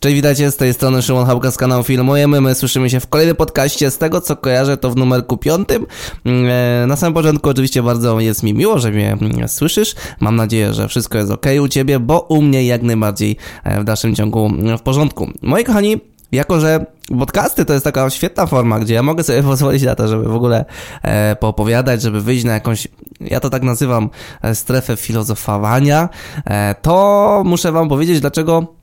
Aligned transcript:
Cześć, 0.00 0.16
witajcie 0.16 0.50
z 0.50 0.56
tej 0.56 0.74
strony 0.74 1.02
Szymon 1.02 1.26
Hałka 1.26 1.50
z 1.50 1.56
kanału 1.56 1.82
Filmujemy. 1.82 2.40
My 2.40 2.54
słyszymy 2.54 2.90
się 2.90 3.00
w 3.00 3.06
kolejnym 3.06 3.36
podcaście. 3.36 3.90
Z 3.90 3.98
tego 3.98 4.20
co 4.20 4.36
kojarzę, 4.36 4.76
to 4.76 4.90
w 4.90 4.96
numerku 4.96 5.36
piątym. 5.36 5.86
E, 6.26 6.86
na 6.86 6.96
samym 6.96 7.14
początku 7.14 7.48
oczywiście 7.48 7.82
bardzo 7.82 8.20
jest 8.20 8.42
mi 8.42 8.54
miło, 8.54 8.78
że 8.78 8.90
mnie 8.90 9.12
mm, 9.12 9.48
słyszysz. 9.48 9.94
Mam 10.20 10.36
nadzieję, 10.36 10.74
że 10.74 10.88
wszystko 10.88 11.18
jest 11.18 11.30
ok 11.30 11.46
u 11.62 11.68
ciebie, 11.68 11.98
bo 11.98 12.20
u 12.20 12.42
mnie 12.42 12.64
jak 12.64 12.82
najbardziej 12.82 13.36
e, 13.64 13.80
w 13.80 13.84
dalszym 13.84 14.14
ciągu 14.14 14.46
mm, 14.46 14.78
w 14.78 14.82
porządku. 14.82 15.30
Moi 15.42 15.64
kochani, 15.64 16.00
jako 16.32 16.60
że 16.60 16.86
podcasty 17.18 17.64
to 17.64 17.72
jest 17.72 17.84
taka 17.84 18.10
świetna 18.10 18.46
forma, 18.46 18.80
gdzie 18.80 18.94
ja 18.94 19.02
mogę 19.02 19.22
sobie 19.22 19.42
pozwolić 19.52 19.82
na 19.82 19.94
to, 19.94 20.08
żeby 20.08 20.24
w 20.24 20.34
ogóle 20.34 20.64
e, 21.02 21.36
poopowiadać, 21.36 22.02
żeby 22.02 22.20
wyjść 22.20 22.44
na 22.44 22.52
jakąś, 22.52 22.88
ja 23.20 23.40
to 23.40 23.50
tak 23.50 23.62
nazywam, 23.62 24.10
strefę 24.54 24.96
filozofowania, 24.96 26.08
e, 26.44 26.74
to 26.82 27.42
muszę 27.46 27.72
wam 27.72 27.88
powiedzieć, 27.88 28.20
dlaczego 28.20 28.79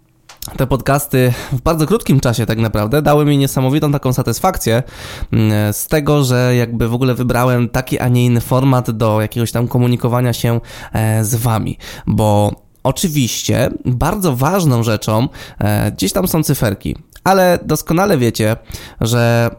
te 0.56 0.68
podcasty 0.68 1.34
w 1.52 1.62
bardzo 1.62 1.86
krótkim 1.86 2.20
czasie 2.20 2.46
tak 2.46 2.58
naprawdę 2.58 3.02
dały 3.02 3.26
mi 3.26 3.38
niesamowitą 3.38 3.92
taką 3.92 4.14
satysfakcję 4.14 4.84
mm, 5.32 5.74
z 5.74 5.88
tego, 5.88 6.24
że 6.24 6.56
jakby 6.56 6.88
w 6.88 6.94
ogóle 6.94 7.16
wybrałem 7.16 7.70
taki, 7.70 8.00
a 8.00 8.08
nie 8.08 8.26
inny 8.26 8.42
format 8.42 8.92
do 8.92 9.22
jakiegoś 9.22 9.52
tam 9.52 9.68
komunikowania 9.68 10.34
się 10.34 10.60
e, 10.94 11.24
z 11.24 11.36
wami, 11.36 11.78
bo 12.08 12.52
oczywiście 12.84 13.70
bardzo 13.86 14.36
ważną 14.36 14.84
rzeczą 14.84 15.28
e, 15.60 15.92
gdzieś 15.92 16.14
tam 16.14 16.28
są 16.28 16.44
cyferki, 16.44 16.96
ale 17.24 17.60
doskonale 17.66 18.18
wiecie, 18.18 18.56
że 19.02 19.50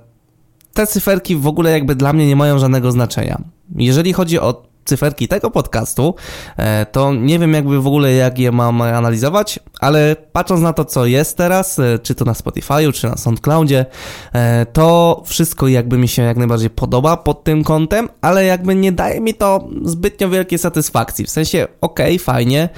te 0.74 0.86
cyferki 0.86 1.36
w 1.36 1.46
ogóle 1.46 1.70
jakby 1.70 1.94
dla 1.94 2.12
mnie 2.12 2.26
nie 2.26 2.36
mają 2.36 2.58
żadnego 2.58 2.92
znaczenia. 2.92 3.42
Jeżeli 3.76 4.12
chodzi 4.12 4.38
o 4.38 4.67
cyferki 4.88 5.28
tego 5.28 5.50
podcastu, 5.50 6.14
e, 6.56 6.86
to 6.86 7.14
nie 7.14 7.38
wiem 7.38 7.52
jakby 7.52 7.80
w 7.80 7.86
ogóle 7.86 8.12
jak 8.12 8.38
je 8.38 8.52
mam 8.52 8.82
analizować, 8.82 9.60
ale 9.80 10.16
patrząc 10.32 10.62
na 10.62 10.72
to, 10.72 10.84
co 10.84 11.06
jest 11.06 11.36
teraz, 11.36 11.78
e, 11.78 11.98
czy 11.98 12.14
to 12.14 12.24
na 12.24 12.32
Spotify'u, 12.32 12.92
czy 12.92 13.06
na 13.06 13.16
SoundCloudzie, 13.16 13.86
e, 14.32 14.66
to 14.66 15.22
wszystko 15.26 15.68
jakby 15.68 15.98
mi 15.98 16.08
się 16.08 16.22
jak 16.22 16.36
najbardziej 16.36 16.70
podoba 16.70 17.16
pod 17.16 17.44
tym 17.44 17.64
kątem, 17.64 18.08
ale 18.20 18.44
jakby 18.44 18.74
nie 18.74 18.92
daje 18.92 19.20
mi 19.20 19.34
to 19.34 19.68
zbytnio 19.84 20.28
wielkiej 20.28 20.58
satysfakcji. 20.58 21.24
W 21.24 21.30
sensie, 21.30 21.66
okej, 21.80 22.14
okay, 22.16 22.18
fajnie, 22.18 22.68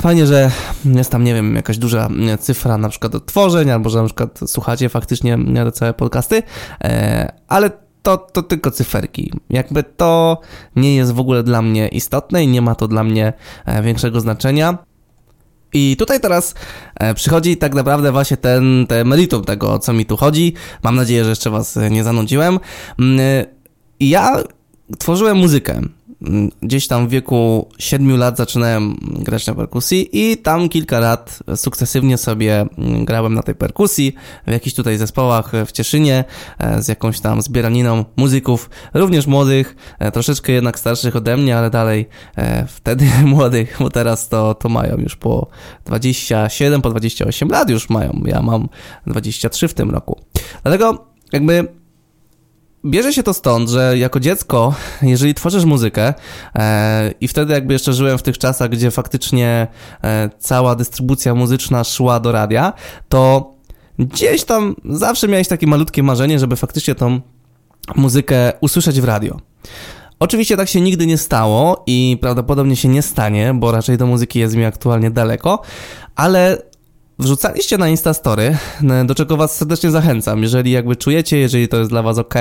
fajnie, 0.00 0.26
że 0.26 0.50
jest 0.84 1.10
tam, 1.10 1.24
nie 1.24 1.34
wiem, 1.34 1.56
jakaś 1.56 1.78
duża 1.78 2.08
cyfra 2.40 2.78
na 2.78 2.88
przykład 2.88 3.14
odtworzeń, 3.14 3.70
albo 3.70 3.90
że 3.90 3.98
na 3.98 4.04
przykład 4.04 4.40
słuchacie 4.46 4.88
faktycznie 4.88 5.38
całe 5.72 5.94
podcasty, 5.94 6.42
ale 7.48 7.70
to, 8.02 8.16
to 8.16 8.42
tylko 8.42 8.70
cyferki. 8.70 9.32
Jakby 9.50 9.82
to 9.82 10.40
nie 10.76 10.96
jest 10.96 11.12
w 11.12 11.20
ogóle 11.20 11.42
dla 11.42 11.62
mnie 11.62 11.88
istotne 11.88 12.44
i 12.44 12.48
nie 12.48 12.62
ma 12.62 12.74
to 12.74 12.88
dla 12.88 13.04
mnie 13.04 13.32
e, 13.64 13.82
większego 13.82 14.20
znaczenia. 14.20 14.78
I 15.72 15.96
tutaj 15.96 16.20
teraz 16.20 16.54
e, 16.94 17.14
przychodzi 17.14 17.56
tak 17.56 17.74
naprawdę 17.74 18.12
właśnie 18.12 18.36
ten, 18.36 18.86
ten 18.88 19.08
meritum 19.08 19.44
tego, 19.44 19.72
o 19.72 19.78
co 19.78 19.92
mi 19.92 20.06
tu 20.06 20.16
chodzi. 20.16 20.54
Mam 20.82 20.96
nadzieję, 20.96 21.24
że 21.24 21.30
jeszcze 21.30 21.50
was 21.50 21.78
nie 21.90 22.04
zanudziłem. 22.04 22.58
Mm, 22.98 23.20
ja 24.00 24.42
tworzyłem 24.98 25.36
muzykę. 25.36 25.80
Gdzieś 26.62 26.86
tam 26.86 27.08
w 27.08 27.10
wieku 27.10 27.68
7 27.78 28.16
lat 28.16 28.36
zaczynałem 28.36 28.96
grać 29.00 29.46
na 29.46 29.54
perkusji 29.54 30.08
i 30.12 30.36
tam 30.36 30.68
kilka 30.68 31.00
lat 31.00 31.38
sukcesywnie 31.56 32.18
sobie 32.18 32.66
grałem 33.04 33.34
na 33.34 33.42
tej 33.42 33.54
perkusji 33.54 34.14
w 34.46 34.50
jakichś 34.50 34.76
tutaj 34.76 34.98
zespołach 34.98 35.52
w 35.66 35.72
Cieszynie 35.72 36.24
e, 36.58 36.82
z 36.82 36.88
jakąś 36.88 37.20
tam 37.20 37.42
zbieraniną 37.42 38.04
muzyków, 38.16 38.70
również 38.94 39.26
młodych, 39.26 39.76
e, 39.98 40.12
troszeczkę 40.12 40.52
jednak 40.52 40.78
starszych 40.78 41.16
ode 41.16 41.36
mnie, 41.36 41.58
ale 41.58 41.70
dalej 41.70 42.08
e, 42.36 42.66
wtedy 42.66 43.06
młodych, 43.24 43.76
bo 43.80 43.90
teraz 43.90 44.28
to, 44.28 44.54
to 44.54 44.68
mają 44.68 44.96
już 44.96 45.16
po 45.16 45.48
27, 45.84 46.82
po 46.82 46.90
28 46.90 47.48
lat 47.48 47.70
już 47.70 47.90
mają. 47.90 48.22
Ja 48.24 48.42
mam 48.42 48.68
23 49.06 49.68
w 49.68 49.74
tym 49.74 49.90
roku. 49.90 50.20
Dlatego 50.62 51.06
jakby 51.32 51.81
Bierze 52.84 53.12
się 53.12 53.22
to 53.22 53.34
stąd, 53.34 53.68
że 53.68 53.98
jako 53.98 54.20
dziecko, 54.20 54.74
jeżeli 55.02 55.34
tworzysz 55.34 55.64
muzykę 55.64 56.14
e, 56.54 57.14
i 57.20 57.28
wtedy 57.28 57.52
jakby 57.52 57.72
jeszcze 57.72 57.92
żyłem 57.92 58.18
w 58.18 58.22
tych 58.22 58.38
czasach, 58.38 58.70
gdzie 58.70 58.90
faktycznie 58.90 59.66
e, 60.04 60.30
cała 60.38 60.74
dystrybucja 60.74 61.34
muzyczna 61.34 61.84
szła 61.84 62.20
do 62.20 62.32
radia, 62.32 62.72
to 63.08 63.52
gdzieś 63.98 64.44
tam 64.44 64.76
zawsze 64.90 65.28
miałeś 65.28 65.48
takie 65.48 65.66
malutkie 65.66 66.02
marzenie, 66.02 66.38
żeby 66.38 66.56
faktycznie 66.56 66.94
tą 66.94 67.20
muzykę 67.96 68.52
usłyszeć 68.60 69.00
w 69.00 69.04
radio. 69.04 69.36
Oczywiście 70.18 70.56
tak 70.56 70.68
się 70.68 70.80
nigdy 70.80 71.06
nie 71.06 71.18
stało 71.18 71.82
i 71.86 72.18
prawdopodobnie 72.20 72.76
się 72.76 72.88
nie 72.88 73.02
stanie, 73.02 73.54
bo 73.54 73.72
raczej 73.72 73.98
do 73.98 74.06
muzyki 74.06 74.38
jest 74.38 74.56
mi 74.56 74.64
aktualnie 74.64 75.10
daleko, 75.10 75.62
ale 76.16 76.71
Wrzucaliście 77.18 77.78
na 77.78 77.88
Instastory, 77.88 78.56
e, 78.90 79.04
do 79.04 79.14
czego 79.14 79.36
Was 79.36 79.56
serdecznie 79.56 79.90
zachęcam. 79.90 80.42
Jeżeli 80.42 80.70
jakby 80.70 80.96
czujecie, 80.96 81.38
jeżeli 81.38 81.68
to 81.68 81.76
jest 81.76 81.90
dla 81.90 82.02
Was 82.02 82.18
ok, 82.18 82.34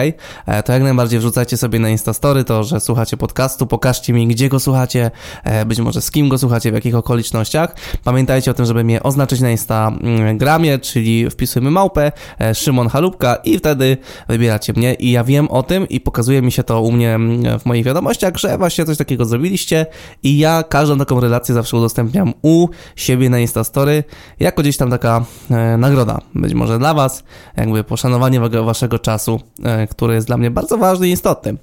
e, 0.45 0.63
to 0.63 0.73
jak 0.73 0.83
najbardziej 0.83 1.19
wrzucajcie 1.19 1.57
sobie 1.57 1.79
na 1.79 1.89
Instastory 1.89 2.43
to, 2.43 2.63
że 2.63 2.79
słuchacie 2.79 3.17
podcastu, 3.17 3.67
pokażcie 3.67 4.13
mi, 4.13 4.27
gdzie 4.27 4.49
go 4.49 4.59
słuchacie, 4.59 5.11
e, 5.43 5.65
być 5.65 5.79
może 5.79 6.01
z 6.01 6.11
kim 6.11 6.29
go 6.29 6.37
słuchacie, 6.37 6.71
w 6.71 6.73
jakich 6.73 6.95
okolicznościach. 6.95 7.75
Pamiętajcie 8.03 8.51
o 8.51 8.53
tym, 8.53 8.65
żeby 8.65 8.83
mnie 8.83 9.03
oznaczyć 9.03 9.41
na 9.41 9.51
Instagramie, 9.51 10.79
czyli 10.79 11.29
wpisujemy 11.29 11.71
małpę, 11.71 12.11
Szymon 12.53 12.89
Halubka 12.89 13.35
i 13.35 13.57
wtedy 13.57 13.97
wybieracie 14.29 14.73
mnie 14.73 14.93
i 14.93 15.11
ja 15.11 15.23
wiem 15.23 15.47
o 15.47 15.63
tym 15.63 15.89
i 15.89 15.99
pokazuje 15.99 16.41
mi 16.41 16.51
się 16.51 16.63
to 16.63 16.81
u 16.81 16.91
mnie 16.91 17.19
w 17.59 17.65
moich 17.65 17.85
wiadomościach, 17.85 18.37
że 18.37 18.57
właśnie 18.57 18.85
coś 18.85 18.97
takiego 18.97 19.25
zrobiliście 19.25 19.85
i 20.23 20.37
ja 20.37 20.63
każdą 20.63 20.97
taką 20.97 21.19
relację 21.19 21.55
zawsze 21.55 21.77
udostępniam 21.77 22.33
u 22.41 22.67
siebie 22.95 23.29
na 23.29 23.39
Instastory, 23.39 24.03
jako 24.39 24.60
gdzieś 24.61 24.77
tam 24.77 24.89
taka 24.89 25.25
e, 25.51 25.77
nagroda, 25.77 26.19
być 26.35 26.53
może 26.53 26.79
dla 26.79 26.93
Was, 26.93 27.23
jakby 27.57 27.83
poszanowanie 27.83 28.39
Waszego 28.39 28.99
czasu, 28.99 29.41
e, 29.63 29.87
który 29.87 30.13
jest 30.13 30.27
dla 30.27 30.37
mnie 30.37 30.51
bardzo 30.51 30.77
ważny 30.77 31.09
i 31.09 31.11
istotny. 31.11 31.57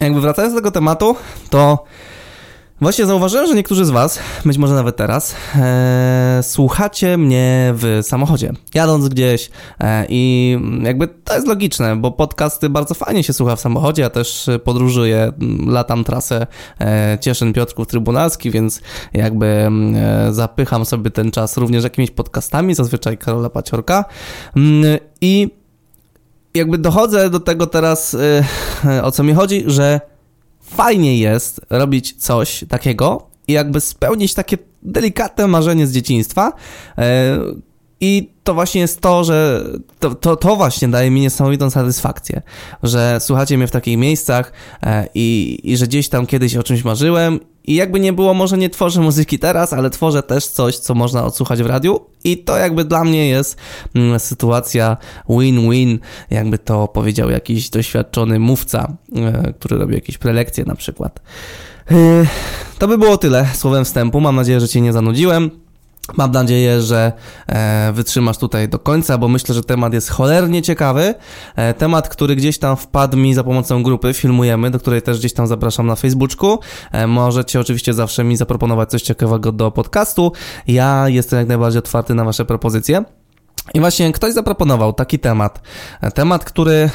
Jakby 0.00 0.20
wracając 0.20 0.54
do 0.54 0.60
tego 0.60 0.70
tematu, 0.70 1.16
to 1.50 1.84
Właśnie 2.82 3.06
zauważyłem, 3.06 3.46
że 3.46 3.54
niektórzy 3.54 3.84
z 3.84 3.90
Was, 3.90 4.18
być 4.44 4.58
może 4.58 4.74
nawet 4.74 4.96
teraz, 4.96 5.34
e, 5.56 6.40
słuchacie 6.42 7.18
mnie 7.18 7.74
w 7.76 7.98
samochodzie, 8.02 8.52
jadąc 8.74 9.08
gdzieś 9.08 9.50
e, 9.80 10.06
i 10.08 10.58
jakby 10.82 11.08
to 11.08 11.34
jest 11.34 11.46
logiczne, 11.46 11.96
bo 11.96 12.10
podcasty 12.10 12.68
bardzo 12.68 12.94
fajnie 12.94 13.22
się 13.22 13.32
słucha 13.32 13.56
w 13.56 13.60
samochodzie, 13.60 14.02
ja 14.02 14.10
też 14.10 14.50
podróżuję, 14.64 15.32
latam 15.66 16.04
trasę 16.04 16.46
e, 16.80 17.18
Cieszyn 17.20 17.52
Piotrków 17.52 17.86
Trybunalski, 17.86 18.50
więc 18.50 18.80
jakby 19.14 19.46
e, 19.46 20.32
zapycham 20.32 20.84
sobie 20.84 21.10
ten 21.10 21.30
czas 21.30 21.56
również 21.56 21.84
jakimiś 21.84 22.10
podcastami, 22.10 22.74
zazwyczaj 22.74 23.18
Karola 23.18 23.50
Paciorka. 23.50 24.04
Mm, 24.56 24.98
i 25.20 25.50
jakby 26.54 26.78
dochodzę 26.78 27.30
do 27.30 27.40
tego 27.40 27.66
teraz, 27.66 28.16
e, 28.84 29.02
o 29.02 29.10
co 29.10 29.22
mi 29.22 29.34
chodzi, 29.34 29.64
że 29.66 30.11
fajnie 30.76 31.18
jest 31.18 31.60
robić 31.70 32.12
coś 32.12 32.64
takiego 32.68 33.26
i 33.48 33.52
jakby 33.52 33.80
spełnić 33.80 34.34
takie 34.34 34.58
delikatne 34.82 35.46
marzenie 35.46 35.86
z 35.86 35.92
dzieciństwa. 35.92 36.52
E, 36.98 37.38
I 38.00 38.30
to 38.44 38.54
właśnie 38.54 38.80
jest 38.80 39.00
to, 39.00 39.24
że 39.24 39.64
to, 39.98 40.14
to, 40.14 40.36
to, 40.36 40.56
właśnie 40.56 40.88
daje 40.88 41.10
mi 41.10 41.20
niesamowitą 41.20 41.70
satysfakcję, 41.70 42.42
że 42.82 43.18
słuchacie 43.20 43.58
mnie 43.58 43.66
w 43.66 43.70
takich 43.70 43.98
miejscach 43.98 44.52
e, 44.82 45.08
i, 45.14 45.58
i 45.64 45.76
że 45.76 45.86
gdzieś 45.86 46.08
tam 46.08 46.26
kiedyś 46.26 46.56
o 46.56 46.62
czymś 46.62 46.84
marzyłem 46.84 47.40
i 47.64 47.74
jakby 47.74 48.00
nie 48.00 48.12
było, 48.12 48.34
może 48.34 48.58
nie 48.58 48.70
tworzę 48.70 49.00
muzyki 49.00 49.38
teraz, 49.38 49.72
ale 49.72 49.90
tworzę 49.90 50.22
też 50.22 50.46
coś, 50.46 50.78
co 50.78 50.94
można 50.94 51.24
odsłuchać 51.24 51.62
w 51.62 51.66
radiu 51.66 52.00
i 52.24 52.38
to 52.38 52.56
jakby 52.56 52.84
dla 52.84 53.04
mnie 53.04 53.28
jest 53.28 53.56
mm, 53.94 54.20
sytuacja 54.20 54.96
win-win, 55.28 55.98
jakby 56.30 56.58
to 56.58 56.88
powiedział 56.88 57.30
jakiś 57.30 57.70
doświadczony 57.70 58.38
mówca, 58.38 58.96
e, 59.16 59.52
który 59.52 59.78
robi 59.78 59.94
jakieś 59.94 60.18
prelekcje 60.18 60.64
na 60.64 60.74
przykład. 60.74 61.20
E, 61.90 61.94
to 62.78 62.88
by 62.88 62.98
było 62.98 63.18
tyle 63.18 63.46
słowem 63.54 63.84
wstępu. 63.84 64.20
Mam 64.20 64.36
nadzieję, 64.36 64.60
że 64.60 64.68
Cię 64.68 64.80
nie 64.80 64.92
zanudziłem. 64.92 65.61
Mam 66.16 66.30
nadzieję, 66.30 66.80
że 66.80 67.12
e, 67.46 67.92
wytrzymasz 67.92 68.38
tutaj 68.38 68.68
do 68.68 68.78
końca, 68.78 69.18
bo 69.18 69.28
myślę, 69.28 69.54
że 69.54 69.62
temat 69.62 69.92
jest 69.92 70.10
cholernie 70.10 70.62
ciekawy. 70.62 71.14
E, 71.56 71.74
temat, 71.74 72.08
który 72.08 72.36
gdzieś 72.36 72.58
tam 72.58 72.76
wpadł 72.76 73.16
mi 73.16 73.34
za 73.34 73.44
pomocą 73.44 73.82
grupy 73.82 74.14
Filmujemy, 74.14 74.70
do 74.70 74.78
której 74.78 75.02
też 75.02 75.18
gdzieś 75.18 75.32
tam 75.32 75.46
zapraszam 75.46 75.86
na 75.86 75.96
Facebooku. 75.96 76.58
E, 76.92 77.06
możecie 77.06 77.60
oczywiście 77.60 77.94
zawsze 77.94 78.24
mi 78.24 78.36
zaproponować 78.36 78.90
coś 78.90 79.02
ciekawego 79.02 79.52
do 79.52 79.70
podcastu. 79.70 80.32
Ja 80.66 81.08
jestem 81.08 81.38
jak 81.38 81.48
najbardziej 81.48 81.78
otwarty 81.78 82.14
na 82.14 82.24
Wasze 82.24 82.44
propozycje. 82.44 83.04
I 83.74 83.80
właśnie 83.80 84.12
ktoś 84.12 84.32
zaproponował 84.32 84.92
taki 84.92 85.18
temat. 85.18 85.60
Temat, 86.14 86.44
który 86.44 86.90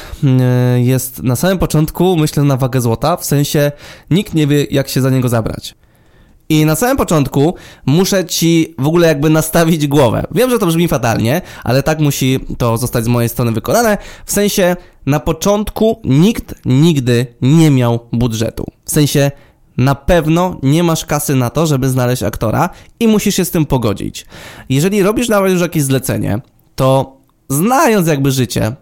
jest 0.76 1.22
na 1.22 1.36
samym 1.36 1.58
początku, 1.58 2.16
myślę, 2.16 2.42
na 2.42 2.56
wagę 2.56 2.80
złota, 2.80 3.16
w 3.16 3.24
sensie 3.24 3.72
nikt 4.10 4.34
nie 4.34 4.46
wie, 4.46 4.64
jak 4.64 4.88
się 4.88 5.00
za 5.00 5.10
niego 5.10 5.28
zabrać. 5.28 5.74
I 6.48 6.64
na 6.64 6.76
samym 6.76 6.96
początku 6.96 7.54
muszę 7.86 8.24
ci 8.24 8.74
w 8.78 8.86
ogóle 8.86 9.08
jakby 9.08 9.30
nastawić 9.30 9.86
głowę. 9.86 10.24
Wiem, 10.30 10.50
że 10.50 10.58
to 10.58 10.66
brzmi 10.66 10.88
fatalnie, 10.88 11.42
ale 11.64 11.82
tak 11.82 12.00
musi 12.00 12.40
to 12.58 12.76
zostać 12.78 13.04
z 13.04 13.08
mojej 13.08 13.28
strony 13.28 13.52
wykonane. 13.52 13.98
W 14.26 14.32
sensie 14.32 14.76
na 15.06 15.20
początku 15.20 16.00
nikt 16.04 16.54
nigdy 16.64 17.26
nie 17.42 17.70
miał 17.70 18.00
budżetu. 18.12 18.64
W 18.84 18.90
sensie 18.90 19.30
na 19.76 19.94
pewno 19.94 20.56
nie 20.62 20.82
masz 20.82 21.04
kasy 21.04 21.34
na 21.34 21.50
to, 21.50 21.66
żeby 21.66 21.88
znaleźć 21.88 22.22
aktora 22.22 22.70
i 23.00 23.08
musisz 23.08 23.34
się 23.34 23.44
z 23.44 23.50
tym 23.50 23.66
pogodzić. 23.66 24.26
Jeżeli 24.68 25.02
robisz 25.02 25.28
nawet 25.28 25.52
już 25.52 25.60
jakieś 25.60 25.82
zlecenie, 25.82 26.40
to 26.76 27.16
znając 27.48 28.08
jakby 28.08 28.30
życie, 28.30 28.72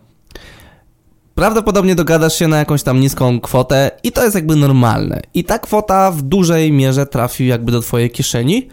prawdopodobnie 1.37 1.95
dogadasz 1.95 2.39
się 2.39 2.49
na 2.49 2.59
jakąś 2.59 2.83
tam 2.83 3.01
niską 3.01 3.41
kwotę 3.41 3.91
i 4.03 4.13
to 4.13 4.25
jest 4.25 4.35
jakby 4.35 4.57
normalne. 4.57 5.21
I 5.35 5.45
ta 5.45 5.59
kwota 5.59 6.11
w 6.11 6.23
dużej 6.23 6.73
mierze 6.73 7.07
trafi 7.07 7.47
jakby 7.47 7.73
do 7.73 7.81
twojej 7.81 8.11
kieszeni. 8.11 8.69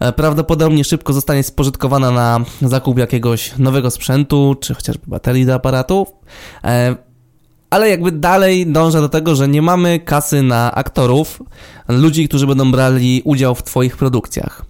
E, 0.00 0.12
prawdopodobnie 0.12 0.84
szybko 0.84 1.12
zostanie 1.12 1.42
spożytkowana 1.42 2.10
na 2.10 2.40
zakup 2.62 2.98
jakiegoś 2.98 3.58
nowego 3.58 3.90
sprzętu, 3.90 4.56
czy 4.60 4.74
chociażby 4.74 5.02
baterii 5.06 5.46
do 5.46 5.54
aparatu. 5.54 6.06
E, 6.64 6.96
ale 7.70 7.88
jakby 7.88 8.12
dalej 8.12 8.66
dążę 8.66 9.00
do 9.00 9.08
tego, 9.08 9.34
że 9.34 9.48
nie 9.48 9.62
mamy 9.62 10.00
kasy 10.00 10.42
na 10.42 10.74
aktorów, 10.74 11.42
ludzi, 11.88 12.28
którzy 12.28 12.46
będą 12.46 12.72
brali 12.72 13.22
udział 13.24 13.54
w 13.54 13.62
twoich 13.62 13.96
produkcjach. 13.96 14.64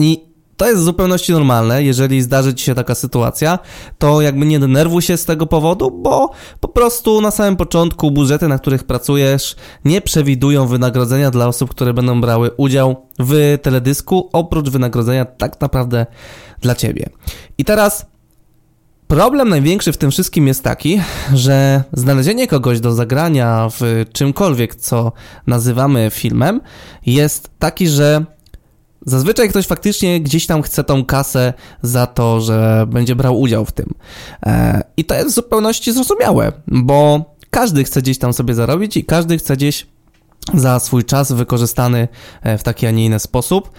I 0.00 0.25
to 0.56 0.66
jest 0.66 0.80
w 0.80 0.84
zupełności 0.84 1.32
normalne, 1.32 1.82
jeżeli 1.82 2.22
zdarzy 2.22 2.54
ci 2.54 2.64
się 2.64 2.74
taka 2.74 2.94
sytuacja, 2.94 3.58
to 3.98 4.20
jakby 4.20 4.46
nie 4.46 4.58
denerwuj 4.58 5.02
się 5.02 5.16
z 5.16 5.24
tego 5.24 5.46
powodu, 5.46 5.90
bo 5.90 6.30
po 6.60 6.68
prostu 6.68 7.20
na 7.20 7.30
samym 7.30 7.56
początku 7.56 8.10
budżety, 8.10 8.48
na 8.48 8.58
których 8.58 8.84
pracujesz, 8.84 9.56
nie 9.84 10.00
przewidują 10.00 10.66
wynagrodzenia 10.66 11.30
dla 11.30 11.46
osób, 11.46 11.70
które 11.70 11.94
będą 11.94 12.20
brały 12.20 12.50
udział 12.50 13.06
w 13.18 13.58
teledysku, 13.62 14.30
oprócz 14.32 14.68
wynagrodzenia 14.68 15.24
tak 15.24 15.60
naprawdę 15.60 16.06
dla 16.60 16.74
ciebie. 16.74 17.08
I 17.58 17.64
teraz 17.64 18.06
Problem 19.08 19.48
największy 19.48 19.92
w 19.92 19.96
tym 19.96 20.10
wszystkim 20.10 20.46
jest 20.46 20.64
taki, 20.64 21.00
że 21.34 21.84
znalezienie 21.92 22.48
kogoś 22.48 22.80
do 22.80 22.92
zagrania 22.92 23.68
w 23.80 24.04
czymkolwiek, 24.12 24.74
co 24.74 25.12
nazywamy 25.46 26.08
filmem, 26.10 26.60
jest 27.06 27.50
taki, 27.58 27.88
że 27.88 28.24
Zazwyczaj 29.06 29.48
ktoś 29.48 29.66
faktycznie 29.66 30.20
gdzieś 30.20 30.46
tam 30.46 30.62
chce 30.62 30.84
tą 30.84 31.04
kasę 31.04 31.52
za 31.82 32.06
to, 32.06 32.40
że 32.40 32.86
będzie 32.88 33.16
brał 33.16 33.40
udział 33.40 33.64
w 33.64 33.72
tym. 33.72 33.94
E, 34.46 34.82
I 34.96 35.04
to 35.04 35.14
jest 35.14 35.30
w 35.30 35.34
zupełności 35.34 35.92
zrozumiałe, 35.92 36.52
bo 36.66 37.24
każdy 37.50 37.84
chce 37.84 38.02
gdzieś 38.02 38.18
tam 38.18 38.32
sobie 38.32 38.54
zarobić 38.54 38.96
i 38.96 39.04
każdy 39.04 39.38
chce 39.38 39.56
gdzieś 39.56 39.86
za 40.54 40.80
swój 40.80 41.04
czas 41.04 41.32
wykorzystany 41.32 42.08
e, 42.42 42.58
w 42.58 42.62
taki, 42.62 42.86
a 42.86 42.90
nie 42.90 43.04
inny 43.04 43.18
sposób 43.18 43.70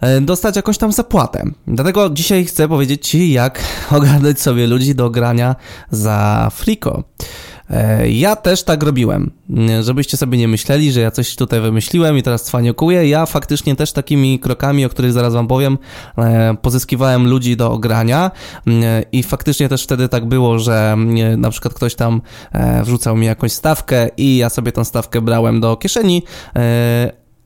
e, 0.00 0.20
dostać 0.20 0.56
jakąś 0.56 0.78
tam 0.78 0.92
zapłatę. 0.92 1.44
Dlatego 1.66 2.10
dzisiaj 2.10 2.44
chcę 2.44 2.68
powiedzieć 2.68 3.08
Ci, 3.08 3.32
jak 3.32 3.60
ogarnąć 3.96 4.40
sobie 4.40 4.66
ludzi 4.66 4.94
do 4.94 5.10
grania 5.10 5.56
za 5.90 6.48
friko. 6.52 7.04
E, 7.70 8.08
ja 8.08 8.36
też 8.36 8.62
tak 8.62 8.82
robiłem. 8.82 9.30
Żebyście 9.80 10.16
sobie 10.16 10.38
nie 10.38 10.48
myśleli, 10.48 10.92
że 10.92 11.00
ja 11.00 11.10
coś 11.10 11.36
tutaj 11.36 11.60
wymyśliłem 11.60 12.18
i 12.18 12.22
teraz 12.22 12.42
cwaniokuję. 12.42 13.08
Ja 13.08 13.26
faktycznie 13.26 13.76
też 13.76 13.92
takimi 13.92 14.38
krokami, 14.38 14.84
o 14.84 14.88
których 14.88 15.12
zaraz 15.12 15.34
wam 15.34 15.46
powiem, 15.46 15.78
e, 16.18 16.56
pozyskiwałem 16.62 17.28
ludzi 17.28 17.56
do 17.56 17.72
ogrania 17.72 18.30
i 19.12 19.22
faktycznie 19.22 19.68
też 19.68 19.84
wtedy 19.84 20.08
tak 20.08 20.26
było, 20.28 20.58
że 20.58 20.96
na 21.36 21.50
przykład 21.50 21.74
ktoś 21.74 21.94
tam 21.94 22.22
e, 22.52 22.82
wrzucał 22.84 23.16
mi 23.16 23.26
jakąś 23.26 23.52
stawkę 23.52 24.08
i 24.16 24.36
ja 24.36 24.48
sobie 24.50 24.72
tą 24.72 24.84
stawkę 24.84 25.20
brałem 25.20 25.60
do 25.60 25.76
kieszeni, 25.76 26.22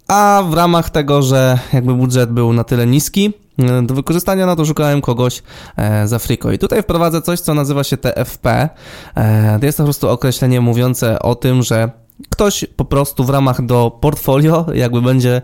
a 0.08 0.42
w 0.50 0.54
ramach 0.54 0.90
tego, 0.90 1.22
że 1.22 1.58
jakby 1.72 1.94
budżet 1.94 2.30
był 2.30 2.52
na 2.52 2.64
tyle 2.64 2.86
niski, 2.86 3.32
E, 3.49 3.49
do 3.82 3.94
wykorzystania, 3.94 4.46
no 4.46 4.56
to 4.56 4.64
szukałem 4.64 5.00
kogoś 5.00 5.42
e, 5.76 6.08
z 6.08 6.12
Afriko. 6.12 6.52
I 6.52 6.58
tutaj 6.58 6.82
wprowadzę 6.82 7.22
coś, 7.22 7.40
co 7.40 7.54
nazywa 7.54 7.84
się 7.84 7.96
TFP. 7.96 8.68
E, 9.16 9.58
jest 9.62 9.78
to 9.78 9.82
po 9.82 9.86
prostu 9.86 10.08
określenie 10.08 10.60
mówiące 10.60 11.18
o 11.18 11.34
tym, 11.34 11.62
że 11.62 11.90
ktoś 12.28 12.64
po 12.76 12.84
prostu 12.84 13.24
w 13.24 13.30
ramach 13.30 13.66
do 13.66 13.98
portfolio 14.00 14.66
jakby 14.74 15.02
będzie 15.02 15.42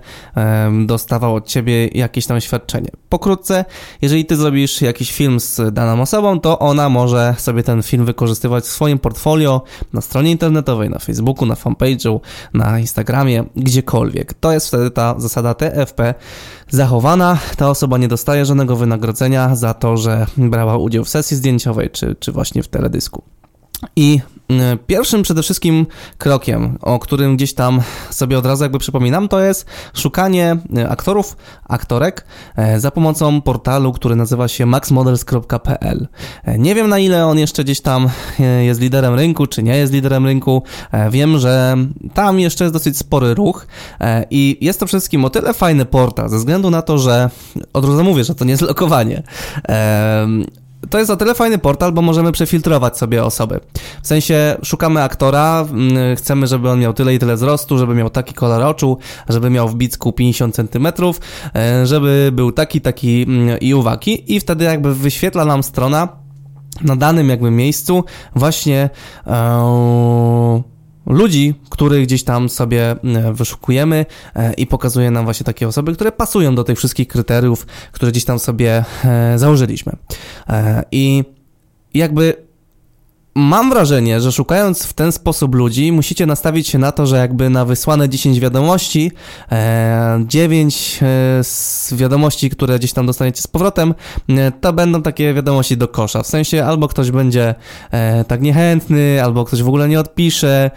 dostawał 0.86 1.34
od 1.34 1.46
ciebie 1.46 1.88
jakieś 1.88 2.26
tam 2.26 2.40
świadczenie. 2.40 2.90
Pokrótce, 3.08 3.64
jeżeli 4.02 4.24
ty 4.24 4.36
zrobisz 4.36 4.82
jakiś 4.82 5.12
film 5.12 5.40
z 5.40 5.60
daną 5.72 6.02
osobą, 6.02 6.40
to 6.40 6.58
ona 6.58 6.88
może 6.88 7.34
sobie 7.38 7.62
ten 7.62 7.82
film 7.82 8.04
wykorzystywać 8.04 8.64
w 8.64 8.68
swoim 8.68 8.98
portfolio 8.98 9.62
na 9.92 10.00
stronie 10.00 10.30
internetowej, 10.30 10.90
na 10.90 10.98
Facebooku, 10.98 11.46
na 11.46 11.54
fanpage'u, 11.54 12.20
na 12.54 12.78
Instagramie, 12.78 13.44
gdziekolwiek. 13.56 14.34
To 14.34 14.52
jest 14.52 14.68
wtedy 14.68 14.90
ta 14.90 15.14
zasada 15.18 15.54
TFP 15.54 16.14
zachowana. 16.70 17.38
Ta 17.56 17.70
osoba 17.70 17.98
nie 17.98 18.08
dostaje 18.08 18.44
żadnego 18.44 18.76
wynagrodzenia 18.76 19.54
za 19.54 19.74
to, 19.74 19.96
że 19.96 20.26
brała 20.36 20.76
udział 20.76 21.04
w 21.04 21.08
sesji 21.08 21.36
zdjęciowej 21.36 21.90
czy, 21.90 22.16
czy 22.20 22.32
właśnie 22.32 22.62
w 22.62 22.68
teledysku. 22.68 23.22
I 23.96 24.20
e, 24.50 24.76
pierwszym 24.86 25.22
przede 25.22 25.42
wszystkim 25.42 25.86
krokiem, 26.18 26.78
o 26.82 26.98
którym 26.98 27.36
gdzieś 27.36 27.54
tam 27.54 27.80
sobie 28.10 28.38
od 28.38 28.46
razu 28.46 28.62
jakby 28.62 28.78
przypominam, 28.78 29.28
to 29.28 29.40
jest 29.40 29.66
szukanie 29.94 30.56
e, 30.76 30.88
aktorów, 30.88 31.36
aktorek 31.64 32.26
e, 32.56 32.80
za 32.80 32.90
pomocą 32.90 33.40
portalu, 33.42 33.92
który 33.92 34.16
nazywa 34.16 34.48
się 34.48 34.66
maxmodels.pl. 34.66 36.08
Nie 36.58 36.74
wiem 36.74 36.88
na 36.88 36.98
ile 36.98 37.26
on 37.26 37.38
jeszcze 37.38 37.64
gdzieś 37.64 37.80
tam 37.80 38.08
jest 38.62 38.80
liderem 38.80 39.14
rynku, 39.14 39.46
czy 39.46 39.62
nie 39.62 39.76
jest 39.76 39.92
liderem 39.92 40.26
rynku. 40.26 40.62
Wiem, 41.10 41.38
że 41.38 41.76
tam 42.14 42.40
jeszcze 42.40 42.64
jest 42.64 42.74
dosyć 42.74 42.98
spory 42.98 43.34
ruch 43.34 43.66
i 44.30 44.58
jest 44.60 44.80
to 44.80 44.86
wszystkim 44.86 45.24
o 45.24 45.30
tyle 45.30 45.54
fajny 45.54 45.84
portal, 45.84 46.28
ze 46.28 46.36
względu 46.36 46.70
na 46.70 46.82
to, 46.82 46.98
że 46.98 47.30
od 47.72 47.84
razu 47.84 48.04
mówię, 48.04 48.24
że 48.24 48.34
to 48.34 48.44
nie 48.44 48.50
jest 48.50 48.62
lokowanie 48.62 49.22
to 50.90 50.98
jest 50.98 51.10
o 51.10 51.16
tyle 51.16 51.34
fajny 51.34 51.58
portal, 51.58 51.92
bo 51.92 52.02
możemy 52.02 52.32
przefiltrować 52.32 52.98
sobie 52.98 53.24
osoby. 53.24 53.60
W 54.02 54.06
sensie 54.06 54.56
szukamy 54.62 55.02
aktora, 55.02 55.66
mm, 55.70 56.16
chcemy, 56.16 56.46
żeby 56.46 56.70
on 56.70 56.80
miał 56.80 56.92
tyle 56.92 57.14
i 57.14 57.18
tyle 57.18 57.34
wzrostu, 57.34 57.78
żeby 57.78 57.94
miał 57.94 58.10
taki 58.10 58.34
kolor 58.34 58.62
oczu, 58.62 58.98
żeby 59.28 59.50
miał 59.50 59.68
w 59.68 59.74
bicku 59.74 60.12
50 60.12 60.54
cm, 60.54 60.88
e, 61.54 61.86
żeby 61.86 62.30
był 62.32 62.52
taki, 62.52 62.80
taki 62.80 63.22
mm, 63.22 63.60
i 63.60 63.74
uwagi 63.74 64.34
i 64.34 64.40
wtedy 64.40 64.64
jakby 64.64 64.94
wyświetla 64.94 65.44
nam 65.44 65.62
strona 65.62 66.08
na 66.82 66.96
danym 66.96 67.28
jakby 67.28 67.50
miejscu 67.50 68.04
właśnie 68.34 68.90
ee, 69.26 70.62
ludzi, 71.06 71.54
których 71.70 72.06
gdzieś 72.06 72.24
tam 72.24 72.48
sobie 72.48 72.90
e, 72.90 72.96
wyszukujemy 73.32 74.06
e, 74.34 74.52
i 74.52 74.66
pokazuje 74.66 75.10
nam 75.10 75.24
właśnie 75.24 75.44
takie 75.44 75.68
osoby, 75.68 75.94
które 75.94 76.12
pasują 76.12 76.54
do 76.54 76.64
tych 76.64 76.78
wszystkich 76.78 77.08
kryteriów, 77.08 77.66
które 77.92 78.12
gdzieś 78.12 78.24
tam 78.24 78.38
sobie 78.38 78.84
e, 79.04 79.38
założyliśmy. 79.38 79.92
I 80.92 81.24
jakby 81.94 82.45
mam 83.36 83.70
wrażenie, 83.70 84.20
że 84.20 84.32
szukając 84.32 84.82
w 84.82 84.92
ten 84.92 85.12
sposób 85.12 85.54
ludzi, 85.54 85.92
musicie 85.92 86.26
nastawić 86.26 86.68
się 86.68 86.78
na 86.78 86.92
to, 86.92 87.06
że 87.06 87.16
jakby 87.16 87.50
na 87.50 87.64
wysłane 87.64 88.08
10 88.08 88.40
wiadomości, 88.40 89.12
e, 89.52 90.24
9 90.26 91.00
e, 91.02 91.44
z 91.44 91.94
wiadomości, 91.94 92.50
które 92.50 92.78
gdzieś 92.78 92.92
tam 92.92 93.06
dostaniecie 93.06 93.42
z 93.42 93.46
powrotem, 93.46 93.94
e, 94.28 94.52
to 94.52 94.72
będą 94.72 95.02
takie 95.02 95.34
wiadomości 95.34 95.76
do 95.76 95.88
kosza. 95.88 96.22
W 96.22 96.26
sensie 96.26 96.64
albo 96.64 96.88
ktoś 96.88 97.10
będzie 97.10 97.54
e, 97.90 98.24
tak 98.24 98.42
niechętny, 98.42 99.24
albo 99.24 99.44
ktoś 99.44 99.62
w 99.62 99.68
ogóle 99.68 99.88
nie 99.88 100.00
odpisze, 100.00 100.70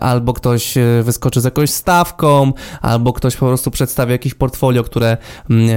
albo 0.00 0.32
ktoś 0.32 0.76
e, 0.76 1.02
wyskoczy 1.02 1.40
z 1.40 1.44
jakąś 1.44 1.70
stawką, 1.70 2.52
albo 2.82 3.12
ktoś 3.12 3.36
po 3.36 3.46
prostu 3.46 3.70
przedstawi 3.70 4.12
jakieś 4.12 4.34
portfolio, 4.34 4.84
które 4.84 5.16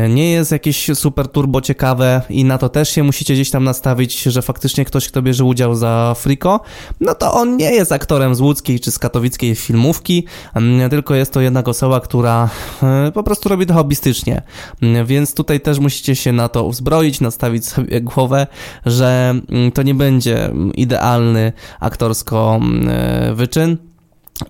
nie 0.09 0.31
jest 0.31 0.51
jakieś 0.51 0.89
super 0.93 1.27
turbo 1.27 1.61
ciekawe 1.61 2.21
i 2.29 2.45
na 2.45 2.57
to 2.57 2.69
też 2.69 2.89
się 2.89 3.03
musicie 3.03 3.33
gdzieś 3.33 3.51
tam 3.51 3.63
nastawić, 3.63 4.23
że 4.23 4.41
faktycznie 4.41 4.85
ktoś, 4.85 5.07
kto 5.07 5.21
bierze 5.21 5.43
udział 5.43 5.75
za 5.75 6.06
Friko, 6.15 6.59
no 6.99 7.15
to 7.15 7.33
on 7.33 7.57
nie 7.57 7.71
jest 7.71 7.91
aktorem 7.91 8.35
z 8.35 8.41
łódzkiej 8.41 8.79
czy 8.79 8.91
z 8.91 8.99
katowickiej 8.99 9.55
filmówki, 9.55 10.25
mm, 10.55 10.89
tylko 10.89 11.15
jest 11.15 11.33
to 11.33 11.41
jednak 11.41 11.67
osoba, 11.67 11.99
która 11.99 12.49
e, 12.83 13.11
po 13.11 13.23
prostu 13.23 13.49
robi 13.49 13.65
to 13.65 13.73
hobbystycznie. 13.73 14.41
Mm, 14.81 15.05
więc 15.05 15.33
tutaj 15.33 15.61
też 15.61 15.79
musicie 15.79 16.15
się 16.15 16.33
na 16.33 16.49
to 16.49 16.63
uzbroić, 16.63 17.21
nastawić 17.21 17.65
sobie 17.65 18.01
głowę, 18.01 18.47
że 18.85 19.33
mm, 19.49 19.71
to 19.71 19.83
nie 19.83 19.95
będzie 19.95 20.49
idealny 20.73 21.53
aktorsko 21.79 22.59
e, 22.87 23.33
wyczyn, 23.33 23.77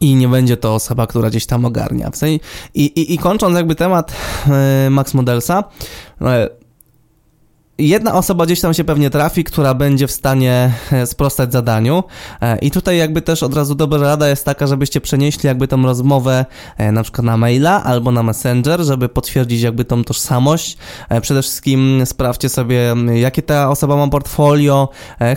i 0.02 0.16
nie 0.16 0.28
będzie 0.28 0.58
to 0.58 0.76
osoba, 0.76 1.08
która 1.08 1.30
gdzieś 1.30 1.46
tam 1.46 1.66
ogarnia. 1.66 2.12
I, 2.24 2.40
i, 2.74 3.14
I 3.14 3.18
kończąc 3.18 3.56
jakby 3.56 3.76
temat 3.76 4.14
e, 4.48 4.90
Max 4.90 5.14
Modelsa, 5.14 5.64
jedna 7.80 8.14
osoba 8.14 8.46
gdzieś 8.46 8.62
tam 8.62 8.74
się 8.74 8.84
pewnie 8.84 9.10
trafi, 9.10 9.44
która 9.44 9.74
będzie 9.74 10.08
w 10.08 10.12
stanie 10.12 10.74
e, 10.92 11.08
sprostać 11.08 11.52
zadaniu. 11.52 12.04
E, 12.42 12.58
I 12.58 12.72
tutaj 12.72 12.98
jakby 12.98 13.22
też 13.22 13.44
od 13.44 13.56
razu 13.56 13.76
dobra 13.76 14.00
rada 14.00 14.30
jest 14.30 14.46
taka, 14.46 14.68
żebyście 14.68 15.02
przenieśli 15.02 15.48
jakby 15.48 15.68
tą 15.68 15.84
rozmowę 15.84 16.46
e, 16.78 16.92
na 16.92 17.04
przykład 17.04 17.26
na 17.26 17.38
maila 17.38 17.84
albo 17.84 18.12
na 18.12 18.24
Messenger, 18.24 18.82
żeby 18.82 19.10
potwierdzić 19.10 19.62
jakby 19.62 19.86
tą 19.86 20.04
tożsamość. 20.04 20.78
Przede 21.22 21.42
wszystkim 21.42 22.02
sprawdźcie 22.06 22.50
sobie, 22.50 22.96
jakie 23.14 23.42
ta 23.42 23.70
osoba 23.70 23.96
ma 23.96 24.08
portfolio. 24.08 24.90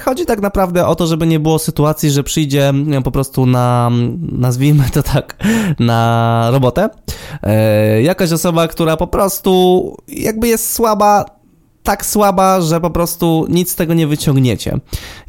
Chodzi 0.05 0.27
tak 0.27 0.41
naprawdę 0.41 0.87
o 0.87 0.95
to, 0.95 1.07
żeby 1.07 1.27
nie 1.27 1.41
było 1.41 1.59
sytuacji, 1.59 2.11
że 2.11 2.23
przyjdzie 2.23 2.73
po 3.05 3.11
prostu 3.11 3.47
na, 3.47 3.91
nazwijmy 4.33 4.85
to 4.93 5.03
tak, 5.03 5.37
na 5.79 6.49
robotę. 6.51 6.89
Jakaś 8.03 8.33
osoba, 8.33 8.69
która 8.69 8.97
po 8.97 9.07
prostu 9.07 9.97
jakby 10.09 10.49
jest 10.49 10.73
słaba 10.73 11.40
tak 11.91 12.07
słaba, 12.07 12.61
że 12.61 12.81
po 12.81 12.91
prostu 12.91 13.47
nic 13.49 13.71
z 13.71 13.75
tego 13.75 13.95
nie 13.95 14.07
wyciągniecie. 14.07 14.79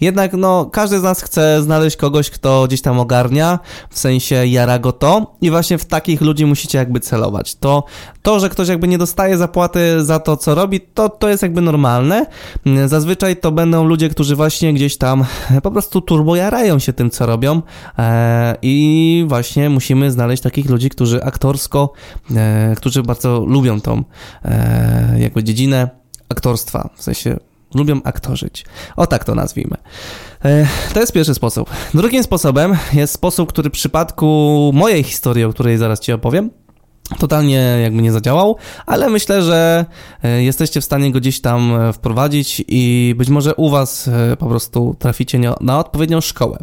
Jednak, 0.02 0.34
no, 0.34 0.66
każdy 0.66 1.00
z 1.00 1.04
nas 1.04 1.22
chce 1.22 1.64
znaleźć 1.64 1.98
kogoś, 1.98 2.30
kto 2.30 2.68
gdzieś 2.68 2.82
tam 2.82 3.00
ogarnia, 3.00 3.60
w 3.90 4.00
sensie 4.00 4.48
jara 4.48 4.80
go 4.80 4.92
to 4.92 5.36
i 5.42 5.50
właśnie 5.50 5.78
w 5.78 5.86
takich 5.86 6.22
ludzi 6.22 6.46
musicie 6.46 6.78
jakby 6.78 7.00
celować. 7.00 7.56
To, 7.56 7.84
to 8.22 8.40
że 8.40 8.50
ktoś 8.50 8.68
jakby 8.68 8.88
nie 8.88 8.98
dostaje 8.98 9.38
zapłaty 9.38 10.06
za 10.06 10.20
to, 10.20 10.38
co 10.38 10.56
robi, 10.56 10.82
to, 10.82 11.10
to 11.10 11.30
jest 11.30 11.44
jakby 11.44 11.62
normalne. 11.62 12.26
Zazwyczaj 12.86 13.38
to 13.38 13.52
będą 13.52 13.86
ludzie, 13.86 14.10
którzy 14.10 14.36
właśnie 14.36 14.74
gdzieś 14.74 14.98
tam 14.98 15.26
po 15.64 15.72
prostu 15.72 16.02
turbo 16.02 16.36
jarają 16.36 16.80
się 16.80 16.94
tym, 16.94 17.10
co 17.10 17.26
robią 17.26 17.62
e, 18.00 18.56
i 18.62 19.26
właśnie 19.28 19.70
musimy 19.70 20.12
znaleźć 20.12 20.44
takich 20.44 20.70
ludzi, 20.70 20.90
którzy 20.90 21.24
aktorsko, 21.24 21.94
e, 22.36 22.74
którzy 22.78 23.04
bardzo 23.04 23.46
lubią 23.48 23.82
tą 23.82 24.04
e, 24.46 25.16
jakby 25.20 25.44
dziedzinę 25.44 26.01
aktorstwa, 26.32 26.90
w 26.96 27.04
sensie 27.04 27.38
lubią 27.76 28.02
aktorzyć. 28.04 28.66
O 28.96 29.08
tak 29.08 29.26
to 29.26 29.36
nazwijmy. 29.36 29.78
E, 30.46 30.68
to 30.94 31.00
jest 31.00 31.14
pierwszy 31.14 31.34
sposób. 31.34 31.70
Drugim 31.94 32.24
sposobem 32.24 32.78
jest 32.94 33.14
sposób, 33.14 33.50
który 33.50 33.70
w 33.70 33.74
przypadku 33.74 34.72
mojej 34.74 35.04
historii, 35.04 35.44
o 35.44 35.50
której 35.50 35.78
zaraz 35.78 36.00
Ci 36.00 36.12
opowiem, 36.12 36.50
totalnie 37.20 37.80
jakby 37.84 38.02
nie 38.02 38.12
zadziałał, 38.12 38.58
ale 38.86 39.10
myślę, 39.10 39.42
że 39.42 39.86
e, 40.24 40.44
jesteście 40.44 40.82
w 40.82 40.86
stanie 40.86 41.12
go 41.12 41.20
gdzieś 41.20 41.42
tam 41.42 41.76
e, 41.76 41.94
wprowadzić 41.94 42.64
i 42.68 43.14
być 43.18 43.30
może 43.30 43.56
u 43.56 43.70
Was 43.70 44.10
po 44.40 44.46
prostu 44.46 44.96
traficie 45.00 45.40
na 45.62 45.80
odpowiednią 45.80 46.22
szkołę. 46.22 46.58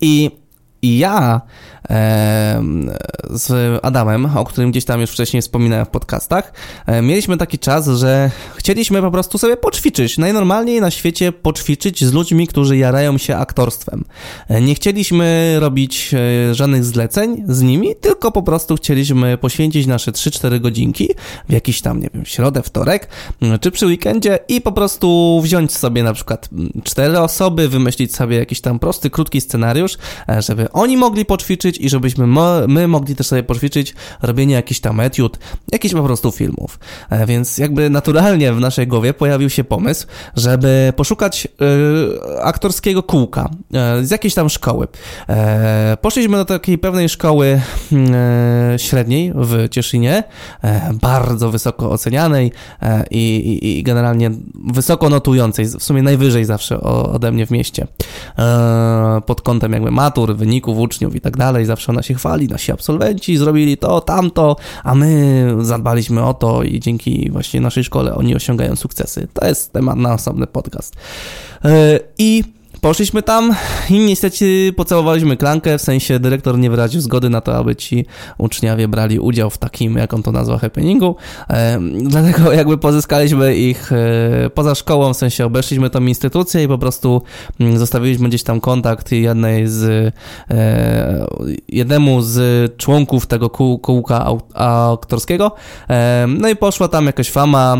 I 0.00 0.30
ja 0.82 1.40
z 3.30 3.78
Adamem, 3.84 4.26
o 4.36 4.44
którym 4.44 4.70
gdzieś 4.70 4.84
tam 4.84 5.00
już 5.00 5.10
wcześniej 5.10 5.42
wspominałem 5.42 5.86
w 5.86 5.88
podcastach, 5.88 6.52
mieliśmy 7.02 7.36
taki 7.36 7.58
czas, 7.58 7.88
że 7.88 8.30
chcieliśmy 8.56 9.02
po 9.02 9.10
prostu 9.10 9.38
sobie 9.38 9.56
poćwiczyć, 9.56 10.18
najnormalniej 10.18 10.80
na 10.80 10.90
świecie 10.90 11.32
poćwiczyć 11.32 12.04
z 12.04 12.12
ludźmi, 12.12 12.46
którzy 12.46 12.76
jarają 12.76 13.18
się 13.18 13.36
aktorstwem. 13.36 14.04
Nie 14.60 14.74
chcieliśmy 14.74 15.56
robić 15.60 16.14
e, 16.14 16.54
żadnych 16.54 16.84
zleceń 16.84 17.44
z 17.48 17.62
nimi, 17.62 17.96
tylko 18.00 18.32
po 18.32 18.42
prostu 18.42 18.76
chcieliśmy 18.76 19.38
poświęcić 19.38 19.86
nasze 19.86 20.12
3-4 20.12 20.60
godzinki 20.60 21.08
w 21.48 21.52
jakiś 21.52 21.82
tam, 21.82 22.00
nie 22.00 22.08
wiem, 22.14 22.26
środę, 22.26 22.62
wtorek, 22.62 23.08
czy 23.60 23.70
przy 23.70 23.86
weekendzie 23.86 24.38
i 24.48 24.60
po 24.60 24.72
prostu 24.72 25.40
wziąć 25.42 25.72
sobie 25.72 26.02
na 26.02 26.12
przykład 26.12 26.48
cztery 26.84 27.18
osoby, 27.18 27.68
wymyślić 27.68 28.14
sobie 28.14 28.36
jakiś 28.36 28.60
tam 28.60 28.78
prosty, 28.78 29.10
krótki 29.10 29.40
scenariusz, 29.40 29.98
e, 30.28 30.42
oni 30.72 30.96
mogli 30.96 31.24
poćwiczyć 31.24 31.78
i 31.80 31.88
żebyśmy 31.88 32.26
my 32.68 32.88
mogli 32.88 33.16
też 33.16 33.26
sobie 33.26 33.42
poćwiczyć 33.42 33.94
robienie 34.22 34.54
jakichś 34.54 34.80
tam 34.80 35.00
etiud, 35.00 35.38
jakichś 35.72 35.94
po 35.94 36.02
prostu 36.02 36.32
filmów. 36.32 36.78
E, 37.10 37.26
więc 37.26 37.58
jakby 37.58 37.90
naturalnie 37.90 38.52
w 38.52 38.60
naszej 38.60 38.86
głowie 38.86 39.14
pojawił 39.14 39.50
się 39.50 39.64
pomysł, 39.64 40.06
żeby 40.36 40.92
poszukać 40.96 41.46
y, 41.46 42.42
aktorskiego 42.42 43.02
kółka 43.02 43.50
y, 44.00 44.06
z 44.06 44.10
jakiejś 44.10 44.34
tam 44.34 44.48
szkoły. 44.48 44.88
Poszliśmy 46.00 46.36
do 46.36 46.44
takiej 46.44 46.78
pewnej 46.78 47.08
szkoły 47.08 47.60
średniej 48.76 49.32
w 49.34 49.68
Cieszynie, 49.70 50.22
bardzo 50.92 51.50
wysoko 51.50 51.90
ocenianej 51.90 52.52
i, 53.10 53.36
i, 53.36 53.78
i, 53.78 53.82
generalnie 53.82 54.30
wysoko 54.72 55.08
notującej, 55.08 55.66
w 55.66 55.82
sumie 55.82 56.02
najwyżej 56.02 56.44
zawsze 56.44 56.80
ode 56.80 57.32
mnie 57.32 57.46
w 57.46 57.50
mieście. 57.50 57.86
Pod 59.26 59.42
kątem 59.42 59.72
jakby 59.72 59.90
matur, 59.90 60.36
wyników 60.36 60.57
uczniów 60.66 61.16
i 61.16 61.20
tak 61.20 61.36
dalej 61.36 61.64
zawsze 61.64 61.92
ona 61.92 62.02
się 62.02 62.14
chwali, 62.14 62.48
nasi 62.48 62.72
absolwenci 62.72 63.36
zrobili 63.36 63.76
to, 63.76 64.00
tamto, 64.00 64.56
a 64.84 64.94
my 64.94 65.54
zadbaliśmy 65.60 66.24
o 66.24 66.34
to 66.34 66.62
i 66.62 66.80
dzięki 66.80 67.30
właśnie 67.30 67.60
naszej 67.60 67.84
szkole 67.84 68.14
oni 68.14 68.36
osiągają 68.36 68.76
sukcesy. 68.76 69.28
To 69.32 69.46
jest 69.46 69.72
temat 69.72 69.96
na 69.96 70.14
osobny 70.14 70.46
podcast. 70.46 70.96
E, 71.64 72.00
I 72.18 72.57
Poszliśmy 72.80 73.22
tam 73.22 73.54
i 73.90 73.98
niestety 73.98 74.72
pocałowaliśmy 74.76 75.36
klankę, 75.36 75.78
w 75.78 75.82
sensie 75.82 76.18
dyrektor 76.18 76.58
nie 76.58 76.70
wyraził 76.70 77.00
zgody 77.00 77.30
na 77.30 77.40
to, 77.40 77.56
aby 77.56 77.76
ci 77.76 78.06
uczniowie 78.38 78.88
brali 78.88 79.18
udział 79.18 79.50
w 79.50 79.58
takim, 79.58 79.96
jak 79.96 80.14
on 80.14 80.22
to 80.22 80.32
nazwał, 80.32 80.58
happeningu. 80.58 81.16
E, 81.50 81.78
dlatego 82.02 82.52
jakby 82.52 82.78
pozyskaliśmy 82.78 83.56
ich 83.56 83.92
e, 83.92 84.50
poza 84.50 84.74
szkołą, 84.74 85.14
w 85.14 85.16
sensie 85.16 85.44
obeszliśmy 85.44 85.90
tą 85.90 86.02
instytucję 86.02 86.62
i 86.62 86.68
po 86.68 86.78
prostu 86.78 87.22
mm, 87.60 87.78
zostawiliśmy 87.78 88.28
gdzieś 88.28 88.42
tam 88.42 88.60
kontakt 88.60 89.12
jednej 89.12 89.68
z 89.68 90.14
e, 90.50 91.26
jednemu 91.68 92.22
z 92.22 92.76
członków 92.76 93.26
tego 93.26 93.50
kół, 93.50 93.78
kółka 93.78 94.26
aktorskiego. 94.54 95.52
E, 95.90 96.26
no 96.28 96.48
i 96.48 96.56
poszła 96.56 96.88
tam 96.88 97.06
jakaś 97.06 97.30
fama, 97.30 97.76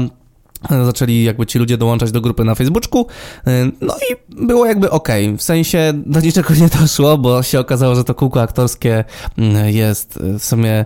zaczęli 0.70 1.22
jakby 1.22 1.46
ci 1.46 1.58
ludzie 1.58 1.76
dołączać 1.76 2.12
do 2.12 2.20
grupy 2.20 2.44
na 2.44 2.54
Facebooku, 2.54 3.06
y, 3.48 3.50
no 3.80 3.94
i 4.10 4.44
było 4.46 4.66
jakby 4.66 4.90
ok, 4.90 5.08
w 5.38 5.42
sensie 5.42 5.92
do 6.06 6.20
niczego 6.20 6.54
nie 6.54 6.68
doszło, 6.80 7.18
bo 7.18 7.42
się 7.42 7.60
okazało, 7.60 7.94
że 7.94 8.04
to 8.04 8.14
kółko 8.14 8.42
aktorskie 8.42 9.04
mm, 9.38 9.68
jest 9.74 10.16
y, 10.16 10.38
w 10.38 10.44
sumie 10.44 10.84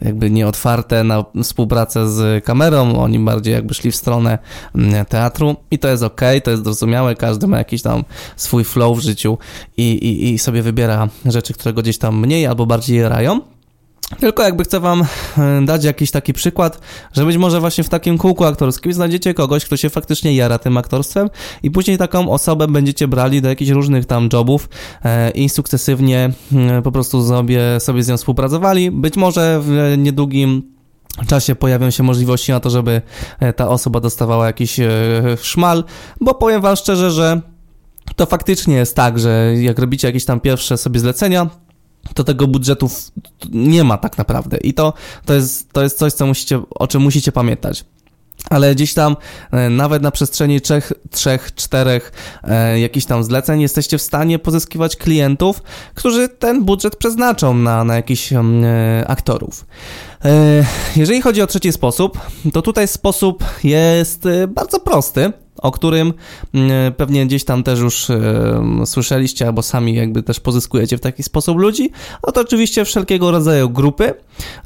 jakby 0.00 0.30
nieotwarte 0.30 1.04
na 1.04 1.24
współpracę 1.42 2.08
z 2.08 2.44
kamerą, 2.44 2.98
oni 2.98 3.18
bardziej 3.18 3.54
jakby 3.54 3.74
szli 3.74 3.90
w 3.90 3.96
stronę 3.96 4.38
mm, 4.74 5.04
teatru 5.06 5.56
i 5.70 5.78
to 5.78 5.88
jest 5.88 6.02
ok, 6.02 6.20
to 6.44 6.50
jest 6.50 6.64
zrozumiałe, 6.64 7.14
każdy 7.14 7.46
ma 7.46 7.58
jakiś 7.58 7.82
tam 7.82 8.04
swój 8.36 8.64
flow 8.64 8.98
w 8.98 9.02
życiu 9.02 9.38
i, 9.76 9.92
i, 9.92 10.32
i 10.34 10.38
sobie 10.38 10.62
wybiera 10.62 11.08
rzeczy, 11.26 11.54
które 11.54 11.72
go 11.72 11.82
gdzieś 11.82 11.98
tam 11.98 12.20
mniej 12.20 12.46
albo 12.46 12.66
bardziej 12.66 13.08
rają. 13.08 13.53
Tylko 14.20 14.42
jakby 14.42 14.64
chcę 14.64 14.80
wam 14.80 15.04
e, 15.38 15.64
dać 15.64 15.84
jakiś 15.84 16.10
taki 16.10 16.32
przykład, 16.32 16.80
że 17.12 17.24
być 17.24 17.36
może 17.36 17.60
właśnie 17.60 17.84
w 17.84 17.88
takim 17.88 18.18
kółku 18.18 18.44
aktorskim 18.44 18.92
znajdziecie 18.92 19.34
kogoś, 19.34 19.64
kto 19.64 19.76
się 19.76 19.90
faktycznie 19.90 20.34
jara 20.34 20.58
tym 20.58 20.76
aktorstwem 20.76 21.30
i 21.62 21.70
później 21.70 21.98
taką 21.98 22.30
osobę 22.30 22.68
będziecie 22.68 23.08
brali 23.08 23.42
do 23.42 23.48
jakichś 23.48 23.70
różnych 23.70 24.06
tam 24.06 24.28
jobów 24.32 24.68
e, 25.04 25.30
i 25.30 25.48
sukcesywnie 25.48 26.30
e, 26.52 26.82
po 26.82 26.92
prostu 26.92 27.28
sobie, 27.28 27.60
sobie 27.80 28.02
z 28.02 28.08
nią 28.08 28.16
współpracowali. 28.16 28.90
Być 28.90 29.16
może 29.16 29.60
w 29.62 29.94
niedługim 29.98 30.74
czasie 31.26 31.54
pojawią 31.54 31.90
się 31.90 32.02
możliwości 32.02 32.52
na 32.52 32.60
to, 32.60 32.70
żeby 32.70 33.02
ta 33.56 33.68
osoba 33.68 34.00
dostawała 34.00 34.46
jakiś 34.46 34.80
szmal, 35.42 35.84
bo 36.20 36.34
powiem 36.34 36.60
wam 36.60 36.76
szczerze, 36.76 37.10
że 37.10 37.40
to 38.16 38.26
faktycznie 38.26 38.74
jest 38.74 38.96
tak, 38.96 39.18
że 39.18 39.54
jak 39.60 39.78
robicie 39.78 40.08
jakieś 40.08 40.24
tam 40.24 40.40
pierwsze 40.40 40.76
sobie 40.76 41.00
zlecenia, 41.00 41.50
to 42.14 42.24
tego 42.24 42.46
budżetu 42.46 42.90
nie 43.50 43.84
ma 43.84 43.98
tak 43.98 44.18
naprawdę. 44.18 44.56
I 44.56 44.74
to, 44.74 44.92
to, 45.24 45.34
jest, 45.34 45.72
to 45.72 45.82
jest 45.82 45.98
coś, 45.98 46.12
co 46.12 46.26
musicie, 46.26 46.60
o 46.70 46.86
czym 46.86 47.02
musicie 47.02 47.32
pamiętać 47.32 47.84
ale 48.50 48.74
gdzieś 48.74 48.94
tam 48.94 49.16
e, 49.50 49.70
nawet 49.70 50.02
na 50.02 50.10
przestrzeni 50.10 50.60
trzech, 50.60 50.92
trzech 51.10 51.54
czterech 51.54 52.12
e, 52.42 52.80
jakichś 52.80 53.06
tam 53.06 53.24
zleceń 53.24 53.60
jesteście 53.60 53.98
w 53.98 54.02
stanie 54.02 54.38
pozyskiwać 54.38 54.96
klientów, 54.96 55.62
którzy 55.94 56.28
ten 56.28 56.64
budżet 56.64 56.96
przeznaczą 56.96 57.54
na, 57.54 57.84
na 57.84 57.96
jakichś 57.96 58.32
e, 58.32 58.42
aktorów. 59.06 59.66
E, 60.24 60.64
jeżeli 60.96 61.22
chodzi 61.22 61.42
o 61.42 61.46
trzeci 61.46 61.72
sposób, 61.72 62.20
to 62.52 62.62
tutaj 62.62 62.88
sposób 62.88 63.44
jest 63.64 64.26
e, 64.26 64.48
bardzo 64.48 64.80
prosty 64.80 65.32
o 65.64 65.72
którym 65.72 66.12
mm, 66.54 66.92
pewnie 66.92 67.26
gdzieś 67.26 67.44
tam 67.44 67.62
też 67.62 67.80
już 67.80 68.06
słyszeliście, 68.84 69.46
albo 69.46 69.62
sami 69.62 69.94
jakby 69.94 70.22
też 70.22 70.40
pozyskujecie 70.40 70.98
w 70.98 71.00
taki 71.00 71.22
sposób 71.22 71.58
ludzi, 71.58 71.90
no 72.26 72.32
to 72.32 72.40
oczywiście 72.40 72.84
wszelkiego 72.84 73.30
rodzaju 73.30 73.70
grupy 73.70 74.14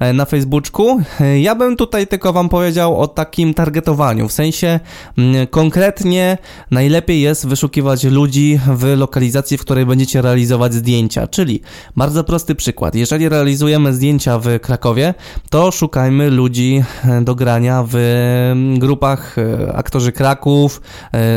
e, 0.01 0.13
na 0.13 0.25
Facebooku. 0.25 1.01
E, 1.21 1.41
ja 1.41 1.55
bym 1.55 1.77
tutaj 1.77 2.07
tylko 2.07 2.33
wam 2.33 2.49
powiedział 2.49 3.01
o 3.01 3.09
takim 3.09 3.55
targetowaniu, 3.55 4.29
w 4.29 4.33
sensie 4.33 4.81
mm, 5.19 5.47
konkretnie 5.47 6.39
najlepiej 6.71 7.21
jest 7.21 7.47
wyszukiwać 7.47 8.05
ludzi 8.05 8.61
w 8.67 8.85
lokalizacji, 8.97 9.59
w 9.59 9.61
której 9.61 9.87
będziecie 9.87 10.23
realizować 10.23 10.75
zdjęcia, 10.75 11.27
czyli 11.27 11.61
bardzo 11.97 12.25
prosty 12.25 12.55
przykład. 12.55 12.95
Jeżeli 12.95 13.29
realizujemy 13.29 13.93
zdjęcia 13.93 14.39
w 14.39 14.61
Krakowie, 14.61 15.15
to 15.51 15.71
szukajmy 15.71 16.31
ludzi 16.31 16.83
e, 17.05 17.21
do 17.21 17.35
grania 17.35 17.85
w 17.89 17.97
mm, 17.97 18.79
grupach 18.79 19.37
aktorzy 19.75 20.13
Kraków, 20.13 20.81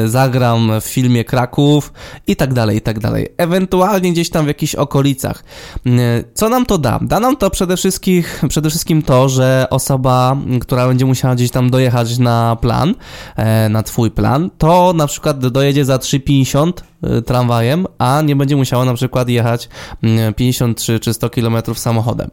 zagram 0.05 0.71
w 0.81 0.85
filmie 0.85 1.23
Kraków 1.23 1.93
i 2.27 2.35
tak 2.35 2.53
dalej, 2.53 2.77
i 2.77 2.81
tak 2.81 2.99
dalej. 2.99 3.27
Ewentualnie 3.37 4.11
gdzieś 4.11 4.29
tam 4.29 4.45
w 4.45 4.47
jakichś 4.47 4.75
okolicach. 4.75 5.43
E, 5.85 5.91
co 6.33 6.49
nam 6.49 6.65
to 6.65 6.77
da? 6.77 6.99
Da 7.01 7.19
nam 7.19 7.37
to 7.37 7.49
przede 7.49 7.77
wszystkim, 7.77 8.23
przede 8.49 8.69
wszystkim 8.69 9.01
to, 9.01 9.29
że 9.29 9.67
osoba, 9.69 10.37
która 10.61 10.87
będzie 10.87 11.05
musiała 11.05 11.35
gdzieś 11.35 11.51
tam 11.51 11.69
dojechać 11.69 12.17
na 12.17 12.57
plan, 12.61 12.95
e, 13.35 13.69
na 13.69 13.83
twój 13.83 14.11
plan, 14.11 14.49
to 14.57 14.93
na 14.95 15.07
przykład 15.07 15.47
dojedzie 15.47 15.85
za 15.85 15.97
3,50 15.97 16.71
tramwajem, 17.25 17.87
a 17.97 18.21
nie 18.21 18.35
będzie 18.35 18.55
musiała 18.55 18.85
na 18.85 18.93
przykład 18.93 19.29
jechać 19.29 19.69
53 20.35 20.99
czy 20.99 21.13
100 21.13 21.29
km 21.29 21.55
samochodem. 21.75 22.29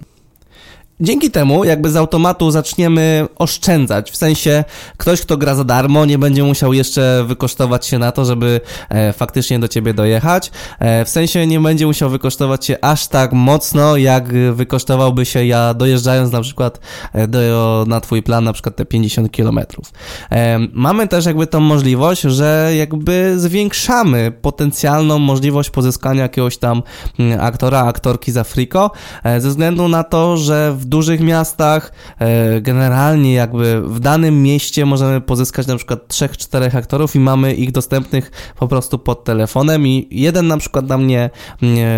Dzięki 1.01 1.31
temu 1.31 1.65
jakby 1.65 1.91
z 1.91 1.97
automatu 1.97 2.51
zaczniemy 2.51 3.29
oszczędzać. 3.37 4.11
W 4.11 4.17
sensie 4.17 4.65
ktoś, 4.97 5.21
kto 5.21 5.37
gra 5.37 5.55
za 5.55 5.65
darmo, 5.65 6.05
nie 6.05 6.19
będzie 6.19 6.45
musiał 6.45 6.73
jeszcze 6.73 7.25
wykosztować 7.27 7.87
się 7.87 7.99
na 7.99 8.13
to, 8.13 8.25
żeby 8.25 8.61
e, 8.89 9.13
faktycznie 9.13 9.59
do 9.59 9.69
ciebie 9.69 9.95
dojechać. 9.95 10.51
E, 10.79 11.05
w 11.05 11.09
sensie 11.09 11.47
nie 11.47 11.61
będzie 11.61 11.87
musiał 11.87 12.11
wykosztować 12.11 12.67
się 12.67 12.77
aż 12.81 13.09
tak 13.09 13.33
mocno, 13.33 13.97
jak 13.97 14.33
wykosztowałby 14.53 15.27
się 15.27 15.45
ja 15.45 15.75
dojeżdżając 15.75 16.33
na 16.33 16.41
przykład 16.41 16.81
e, 17.13 17.29
do, 17.29 17.85
na 17.89 18.01
twój 18.01 18.23
plan, 18.23 18.45
na 18.45 18.53
przykład 18.53 18.77
te 18.77 18.85
50 18.85 19.31
kilometrów. 19.31 19.93
E, 20.31 20.59
mamy 20.73 21.09
też 21.09 21.27
jakby 21.27 21.47
tą 21.47 21.61
możliwość, 21.61 22.23
że 22.23 22.73
jakby 22.77 23.35
zwiększamy 23.37 24.33
potencjalną 24.43 25.19
możliwość 25.19 25.71
pozyskania 25.71 26.23
jakiegoś 26.23 26.59
tam 26.59 26.83
mm, 27.19 27.41
aktora, 27.41 27.85
aktorki 27.85 28.33
za 28.33 28.45
friko, 28.45 28.91
e, 29.25 29.41
ze 29.41 29.49
względu 29.49 29.89
na 29.89 30.05
to, 30.05 30.37
że 30.37 30.73
w 30.73 30.88
dużych 30.89 31.21
miastach, 31.21 31.93
e, 32.19 32.61
generalnie 32.61 33.35
jakby 33.35 33.83
w 33.83 34.01
danym 34.01 34.43
mieście 34.43 34.87
możemy 34.87 35.21
pozyskać 35.21 35.67
na 35.67 35.77
przykład 35.77 36.09
3-4 36.09 36.77
aktorów 36.77 37.17
i 37.17 37.21
mamy 37.21 37.55
ich 37.55 37.73
dostępnych 37.73 38.31
po 38.59 38.69
prostu 38.69 38.99
pod 38.99 39.25
telefonem 39.25 39.87
i 39.87 40.09
jeden 40.11 40.47
na 40.49 40.57
przykład 40.57 40.89
na 40.89 40.99
mnie 40.99 41.31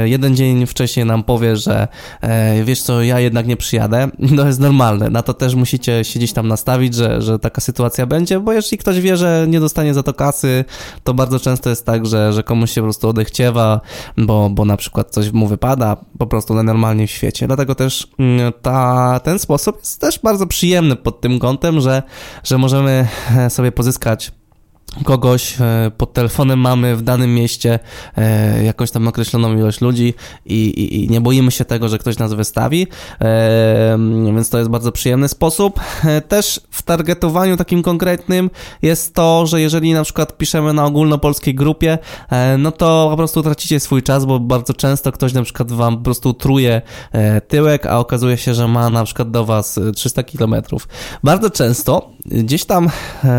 jeden 0.04 0.36
dzień 0.36 0.66
wcześniej 0.66 1.06
nam 1.06 1.24
powie, 1.24 1.56
że 1.56 1.88
e, 2.20 2.64
wiesz 2.64 2.82
co, 2.82 3.02
ja 3.02 3.20
jednak 3.20 3.46
nie 3.46 3.56
przyjadę, 3.56 4.08
to 4.36 4.46
jest 4.50 4.60
normalne, 4.60 5.10
na 5.10 5.22
to 5.22 5.34
też 5.34 5.54
musicie 5.54 6.04
się 6.04 6.18
gdzieś 6.18 6.32
tam 6.32 6.48
nastawić, 6.48 6.94
że, 6.94 7.22
że 7.22 7.38
taka 7.38 7.60
sytuacja 7.60 8.06
będzie, 8.06 8.40
bo 8.40 8.52
jeśli 8.52 8.78
ktoś 8.78 9.00
wie, 9.00 9.16
że 9.16 9.46
nie 9.48 9.60
dostanie 9.60 9.94
za 9.94 10.02
to 10.02 10.14
kasy, 10.14 10.64
to 11.04 11.14
bardzo 11.14 11.40
często 11.40 11.70
jest 11.70 11.86
tak, 11.86 12.06
że, 12.06 12.32
że 12.32 12.42
komuś 12.42 12.70
się 12.70 12.80
po 12.80 12.86
prostu 12.86 13.08
odechciewa, 13.08 13.80
bo, 14.16 14.50
bo 14.50 14.64
na 14.64 14.76
przykład 14.76 15.10
coś 15.10 15.32
mu 15.32 15.46
wypada 15.46 15.96
po 16.18 16.26
prostu 16.26 16.54
normalnie 16.62 17.06
w 17.06 17.10
świecie. 17.10 17.46
Dlatego 17.46 17.74
też 17.74 18.08
mm, 18.18 18.52
ta 18.80 19.20
ten 19.20 19.38
sposób 19.38 19.78
jest 19.78 20.00
też 20.00 20.18
bardzo 20.18 20.46
przyjemny 20.46 20.96
pod 20.96 21.20
tym 21.20 21.38
kątem, 21.38 21.80
że, 21.80 22.02
że 22.44 22.58
możemy 22.58 23.08
e, 23.36 23.50
sobie 23.50 23.72
pozyskać 23.72 24.32
kogoś 25.04 25.56
e, 25.60 25.90
pod 25.96 26.12
telefonem 26.12 26.58
mamy 26.58 26.96
w 26.96 27.02
danym 27.02 27.34
mieście 27.34 27.78
e, 28.16 28.64
jakąś 28.64 28.90
tam 28.90 29.08
określoną 29.08 29.56
ilość 29.56 29.80
ludzi 29.80 30.14
i, 30.46 30.54
i, 30.54 31.04
i, 31.04 31.08
nie 31.08 31.20
boimy 31.20 31.50
się 31.50 31.64
tego, 31.64 31.88
że 31.88 31.98
ktoś 31.98 32.18
nas 32.18 32.32
wystawi, 32.32 32.86
e, 33.20 33.98
więc 34.34 34.50
to 34.50 34.58
jest 34.58 34.70
bardzo 34.70 34.92
przyjemny 34.92 35.28
sposób. 35.28 35.80
Też 36.28 36.60
w 36.70 36.82
targetowaniu 36.82 37.56
takim 37.56 37.82
konkretnym 37.82 38.50
jest 38.82 39.14
to, 39.14 39.46
że 39.46 39.60
jeżeli 39.60 39.92
na 39.92 40.04
przykład 40.04 40.38
piszemy 40.38 40.72
na 40.72 40.84
ogólnopolskiej 40.84 41.54
grupie, 41.54 41.98
no 42.58 42.72
to 42.72 43.08
po 43.10 43.16
prostu 43.16 43.42
tracicie 43.42 43.80
swój 43.80 44.02
czas, 44.02 44.24
bo 44.24 44.40
bardzo 44.40 44.74
często 44.74 45.12
ktoś 45.12 45.32
na 45.32 45.42
przykład 45.42 45.72
wam 45.72 45.96
po 45.96 46.04
prostu 46.04 46.34
truje 46.34 46.82
tyłek, 47.48 47.86
a 47.86 47.98
okazuje 47.98 48.36
się, 48.36 48.54
że 48.54 48.68
ma 48.68 48.90
na 48.90 49.04
przykład 49.04 49.30
do 49.30 49.44
was 49.44 49.80
300 49.94 50.22
kilometrów. 50.22 50.88
Bardzo 51.24 51.50
często 51.50 52.10
gdzieś 52.26 52.64
tam 52.64 52.88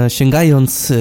sięgając 0.07 0.93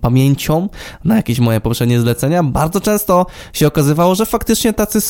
pamięcią 0.00 0.68
na 1.04 1.16
jakieś 1.16 1.38
moje 1.38 1.60
poprzednie 1.60 2.00
zlecenia, 2.00 2.42
bardzo 2.42 2.80
często 2.80 3.26
się 3.52 3.66
okazywało, 3.66 4.14
że 4.14 4.26
faktycznie 4.26 4.72
tacy, 4.72 5.00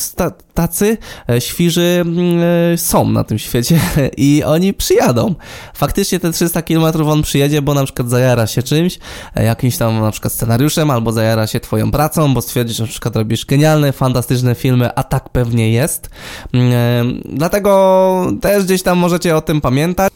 tacy 0.54 0.98
e, 1.30 1.40
świży 1.40 1.98
mm, 2.00 2.40
e, 2.74 2.78
są 2.78 3.08
na 3.08 3.24
tym 3.24 3.38
świecie 3.38 3.80
i 4.16 4.42
oni 4.46 4.74
przyjadą. 4.74 5.34
Faktycznie 5.74 6.20
te 6.20 6.32
300 6.32 6.62
km 6.62 6.84
on 7.08 7.22
przyjedzie, 7.22 7.62
bo 7.62 7.74
na 7.74 7.84
przykład 7.84 8.08
zajara 8.08 8.46
się 8.46 8.62
czymś, 8.62 8.98
e, 9.34 9.44
jakimś 9.44 9.76
tam 9.76 10.00
na 10.00 10.10
przykład 10.10 10.32
scenariuszem, 10.32 10.90
albo 10.90 11.12
zajara 11.12 11.46
się 11.46 11.60
twoją 11.60 11.90
pracą, 11.90 12.34
bo 12.34 12.42
stwierdzi, 12.42 12.74
że 12.74 12.82
na 12.82 12.88
przykład 12.88 13.16
robisz 13.16 13.46
genialne, 13.46 13.92
fantastyczne 13.92 14.54
filmy, 14.54 14.94
a 14.94 15.02
tak 15.02 15.28
pewnie 15.28 15.72
jest. 15.72 16.10
Mm, 16.52 17.22
dlatego 17.24 18.32
też 18.40 18.64
gdzieś 18.64 18.82
tam 18.82 18.98
możecie 18.98 19.36
o 19.36 19.40
tym 19.40 19.60
pamiętać. 19.60 20.12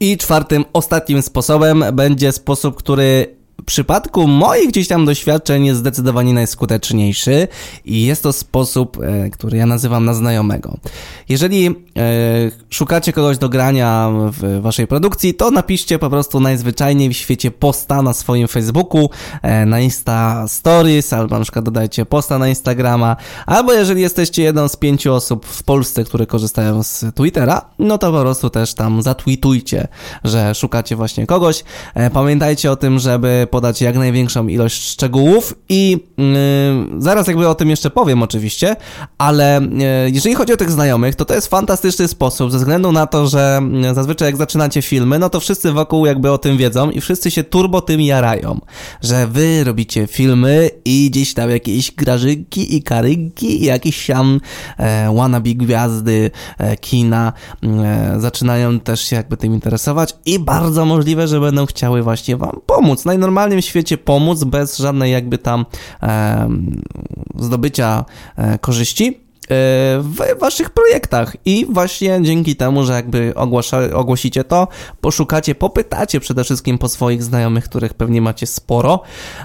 I 0.00 0.16
czwartym, 0.16 0.64
ostatnim 0.72 1.22
sposobem 1.22 1.84
będzie 1.92 2.32
sposób, 2.32 2.76
który 2.76 3.36
w 3.60 3.66
przypadku 3.66 4.26
moich 4.26 4.68
gdzieś 4.68 4.88
tam 4.88 5.04
doświadczeń 5.04 5.66
jest 5.66 5.80
zdecydowanie 5.80 6.34
najskuteczniejszy 6.34 7.48
i 7.84 8.02
jest 8.02 8.22
to 8.22 8.32
sposób, 8.32 8.98
e, 9.02 9.30
który 9.30 9.58
ja 9.58 9.66
nazywam 9.66 10.04
na 10.04 10.14
znajomego. 10.14 10.76
Jeżeli 11.28 11.66
e, 11.66 11.72
szukacie 12.70 13.12
kogoś 13.12 13.38
do 13.38 13.48
grania 13.48 14.10
w 14.12 14.60
waszej 14.60 14.86
produkcji, 14.86 15.34
to 15.34 15.50
napiszcie 15.50 15.98
po 15.98 16.10
prostu 16.10 16.40
najzwyczajniej 16.40 17.08
w 17.08 17.16
świecie 17.16 17.50
posta 17.50 18.02
na 18.02 18.12
swoim 18.12 18.48
Facebooku, 18.48 19.10
e, 19.42 19.66
na 19.66 19.80
Insta 19.80 20.48
Stories, 20.48 21.12
albo 21.12 21.38
na 21.38 21.42
przykład 21.42 21.64
dodajcie 21.64 22.06
posta 22.06 22.38
na 22.38 22.48
Instagrama, 22.48 23.16
albo 23.46 23.72
jeżeli 23.72 24.00
jesteście 24.00 24.42
jedną 24.42 24.68
z 24.68 24.76
pięciu 24.76 25.14
osób 25.14 25.46
w 25.46 25.62
Polsce, 25.62 26.04
które 26.04 26.26
korzystają 26.26 26.82
z 26.82 27.04
Twittera, 27.14 27.70
no 27.78 27.98
to 27.98 28.12
po 28.12 28.20
prostu 28.20 28.50
też 28.50 28.74
tam 28.74 29.02
zatweetujcie, 29.02 29.88
że 30.24 30.54
szukacie 30.54 30.96
właśnie 30.96 31.26
kogoś. 31.26 31.64
Pamiętajcie 32.12 32.70
o 32.70 32.76
tym, 32.76 32.98
żeby 32.98 33.43
podać 33.46 33.82
jak 33.82 33.96
największą 33.96 34.48
ilość 34.48 34.82
szczegółów 34.82 35.54
i 35.68 35.98
yy, 36.18 36.24
zaraz 36.98 37.26
jakby 37.26 37.48
o 37.48 37.54
tym 37.54 37.70
jeszcze 37.70 37.90
powiem 37.90 38.22
oczywiście, 38.22 38.76
ale 39.18 39.60
yy, 39.72 40.10
jeżeli 40.10 40.34
chodzi 40.34 40.52
o 40.52 40.56
tych 40.56 40.70
znajomych, 40.70 41.14
to 41.14 41.24
to 41.24 41.34
jest 41.34 41.46
fantastyczny 41.46 42.08
sposób 42.08 42.52
ze 42.52 42.58
względu 42.58 42.92
na 42.92 43.06
to, 43.06 43.26
że 43.26 43.60
yy, 43.72 43.94
zazwyczaj 43.94 44.28
jak 44.28 44.36
zaczynacie 44.36 44.82
filmy, 44.82 45.18
no 45.18 45.30
to 45.30 45.40
wszyscy 45.40 45.72
wokół 45.72 46.06
jakby 46.06 46.30
o 46.30 46.38
tym 46.38 46.56
wiedzą 46.56 46.90
i 46.90 47.00
wszyscy 47.00 47.30
się 47.30 47.44
turbo 47.44 47.80
tym 47.80 48.00
jarają, 48.00 48.60
że 49.02 49.26
wy 49.26 49.64
robicie 49.64 50.06
filmy 50.06 50.70
i 50.84 51.10
gdzieś 51.10 51.34
tam 51.34 51.50
jakieś 51.50 51.90
grażynki 51.90 52.76
i 52.76 52.82
karynki 52.82 53.62
i 53.62 53.64
jakieś 53.64 54.06
tam 54.06 54.40
e, 54.78 55.14
wannabe 55.14 55.50
gwiazdy 55.50 56.30
e, 56.58 56.76
kina 56.76 57.32
e, 57.62 58.14
zaczynają 58.18 58.80
też 58.80 59.00
się 59.00 59.16
jakby 59.16 59.36
tym 59.36 59.54
interesować 59.54 60.16
i 60.26 60.38
bardzo 60.38 60.84
możliwe, 60.84 61.28
że 61.28 61.40
będą 61.40 61.66
chciały 61.66 62.02
właśnie 62.02 62.36
wam 62.36 62.60
pomóc. 62.66 63.04
Najnormalniej 63.04 63.33
normalnym 63.34 63.62
świecie 63.62 63.98
pomóc 63.98 64.44
bez 64.44 64.78
żadnej 64.78 65.12
jakby 65.12 65.38
tam 65.38 65.66
e, 66.02 66.48
zdobycia 67.38 68.04
e, 68.36 68.58
korzyści 68.58 69.06
e, 69.06 69.14
w 70.00 70.38
waszych 70.40 70.70
projektach 70.70 71.36
i 71.44 71.66
właśnie 71.70 72.18
dzięki 72.22 72.56
temu, 72.56 72.84
że 72.84 72.92
jakby 72.92 73.32
ogłasza, 73.36 73.78
ogłosicie 73.94 74.44
to, 74.44 74.68
poszukacie, 75.00 75.54
popytacie 75.54 76.20
przede 76.20 76.44
wszystkim 76.44 76.78
po 76.78 76.88
swoich 76.88 77.22
znajomych, 77.22 77.64
których 77.64 77.94
pewnie 77.94 78.22
macie 78.22 78.46
sporo, 78.46 79.00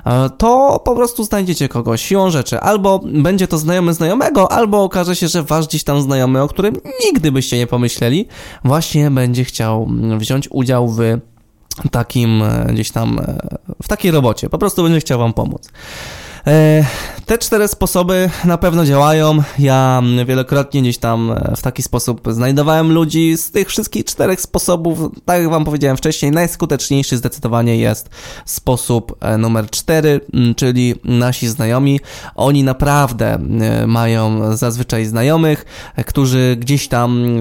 e, 0.06 0.30
to 0.30 0.82
po 0.86 0.96
prostu 0.96 1.24
znajdziecie 1.24 1.70
kogoś 1.70 2.02
siłą 2.02 2.30
rzeczy. 2.30 2.60
Albo 2.60 3.00
będzie 3.00 3.48
to 3.48 3.58
znajomy 3.58 3.94
znajomego, 3.94 4.52
albo 4.52 4.84
okaże 4.84 5.16
się, 5.16 5.28
że 5.28 5.44
wasz 5.44 5.68
gdzieś 5.68 5.84
tam 5.84 6.02
znajomy, 6.02 6.42
o 6.42 6.48
którym 6.48 6.76
nigdy 7.06 7.32
byście 7.32 7.58
nie 7.58 7.68
pomyśleli, 7.68 8.28
właśnie 8.64 9.12
będzie 9.12 9.44
chciał 9.44 9.88
wziąć 10.18 10.48
udział 10.52 10.88
w 10.88 11.20
takim 11.92 12.44
e, 12.44 12.66
gdzieś 12.74 12.92
tam 12.92 13.20
e, 13.20 13.38
w 13.84 13.88
takiej 13.88 14.12
robocie. 14.12 14.50
Po 14.50 14.58
prostu 14.58 14.84
będzie 14.84 15.00
chciał 15.00 15.20
wam 15.20 15.34
pomóc. 15.34 15.70
E, 16.50 16.86
te 17.26 17.38
cztery 17.38 17.68
sposoby 17.68 18.30
na 18.46 18.58
pewno 18.58 18.86
działają. 18.86 19.44
Ja 19.60 20.04
wielokrotnie 20.26 20.82
gdzieś 20.82 20.98
tam 20.98 21.32
e, 21.32 21.56
w 21.56 21.62
taki 21.62 21.84
sposób 21.84 22.22
znajdowałem 22.32 22.92
ludzi. 22.92 23.38
Z 23.38 23.52
tych 23.52 23.68
wszystkich 23.68 24.06
czterech 24.06 24.42
sposobów, 24.42 25.00
tak 25.26 25.42
jak 25.42 25.50
Wam 25.50 25.66
powiedziałem 25.66 25.98
wcześniej, 25.98 26.32
najskuteczniejszy 26.32 27.18
zdecydowanie 27.18 27.78
jest 27.78 28.10
sposób 28.46 29.16
e, 29.20 29.38
numer 29.38 29.70
cztery, 29.70 30.22
czyli 30.56 30.96
nasi 31.04 31.48
znajomi. 31.48 32.00
Oni 32.36 32.64
naprawdę 32.64 33.40
mają 33.88 34.56
zazwyczaj 34.58 35.06
znajomych, 35.06 35.66
którzy 36.06 36.58
gdzieś 36.60 36.88
tam 36.88 37.40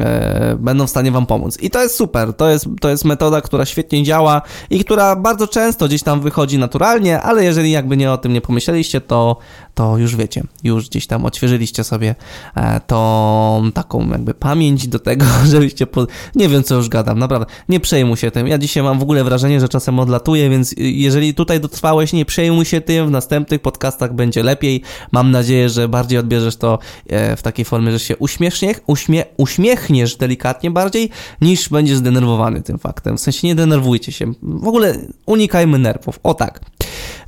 będą 0.59 0.87
w 0.87 0.90
stanie 0.90 1.11
Wam 1.11 1.27
pomóc. 1.27 1.59
I 1.61 1.71
to 1.71 1.83
jest 1.83 1.97
super. 1.97 2.35
To 2.35 2.49
jest, 2.49 2.66
to 2.81 2.88
jest 2.88 3.05
metoda, 3.05 3.40
która 3.40 3.64
świetnie 3.64 4.03
działa 4.03 4.42
i 4.71 4.85
która 4.85 5.16
bardzo 5.16 5.49
często 5.49 5.87
gdzieś 5.87 6.03
tam 6.03 6.21
wychodzi 6.21 6.59
naturalnie, 6.59 7.21
ale 7.21 7.44
jeżeli 7.44 7.71
jakby 7.71 7.97
nie 7.97 8.12
o 8.12 8.18
tym 8.18 8.33
nie 8.33 8.40
pomyśleliście, 8.40 8.98
to, 9.01 9.37
to 9.75 9.99
już 9.99 10.17
wiecie, 10.17 10.43
już 10.65 10.89
gdzieś 10.89 11.07
tam 11.07 11.25
odświeżyliście 11.25 11.85
sobie 11.85 12.15
e, 12.55 12.81
tą 12.81 13.71
taką 13.75 14.09
jakby 14.11 14.35
pamięć 14.35 14.89
do 14.89 14.99
tego, 14.99 15.25
żebyście, 15.53 15.87
po... 15.87 16.07
nie 16.35 16.49
wiem 16.49 16.63
co 16.63 16.75
już 16.75 16.89
gadam, 16.89 17.19
naprawdę, 17.19 17.47
nie 17.69 17.81
przejmuj 17.81 18.17
się 18.17 18.31
tym. 18.31 18.47
Ja 18.47 18.59
dzisiaj 18.59 18.83
mam 18.83 18.99
w 18.99 19.03
ogóle 19.03 19.25
wrażenie, 19.25 19.61
że 19.61 19.69
czasem 19.69 19.99
odlatuję, 19.99 20.51
więc 20.51 20.75
jeżeli 20.77 21.35
tutaj 21.35 21.61
dotrwałeś, 21.61 22.13
nie 22.13 22.25
przejmuj 22.25 22.65
się 22.65 22.81
tym, 22.81 23.07
w 23.07 23.11
następnych 23.11 23.61
podcastach 23.61 24.15
będzie 24.15 24.43
lepiej. 24.43 24.83
Mam 25.13 25.31
nadzieję, 25.31 25.69
że 25.69 25.89
bardziej 25.89 26.19
odbierzesz 26.19 26.57
to 26.57 26.79
e, 27.09 27.37
w 27.37 27.43
takiej 27.43 27.65
formie, 27.65 27.93
że 27.93 27.99
się 27.99 28.17
uśmieszniesz, 28.17 28.77
uśmie, 28.87 29.25
uśmiechniesz 29.37 30.17
delikatnie 30.17 30.71
bardziej, 30.71 31.11
niż 31.41 31.69
będziesz 31.69 31.97
zdenerwowany 31.97 32.63
tym 32.63 32.79
faktem. 32.79 33.17
W 33.17 33.21
sensie 33.21 33.47
nie 33.47 33.55
denerwujcie 33.55 34.13
się. 34.13 34.33
W 34.43 34.69
ogóle 34.69 34.95
unikajmy 35.27 35.79
nerwów. 35.79 36.21
O 36.23 36.35
tak. 36.35 36.61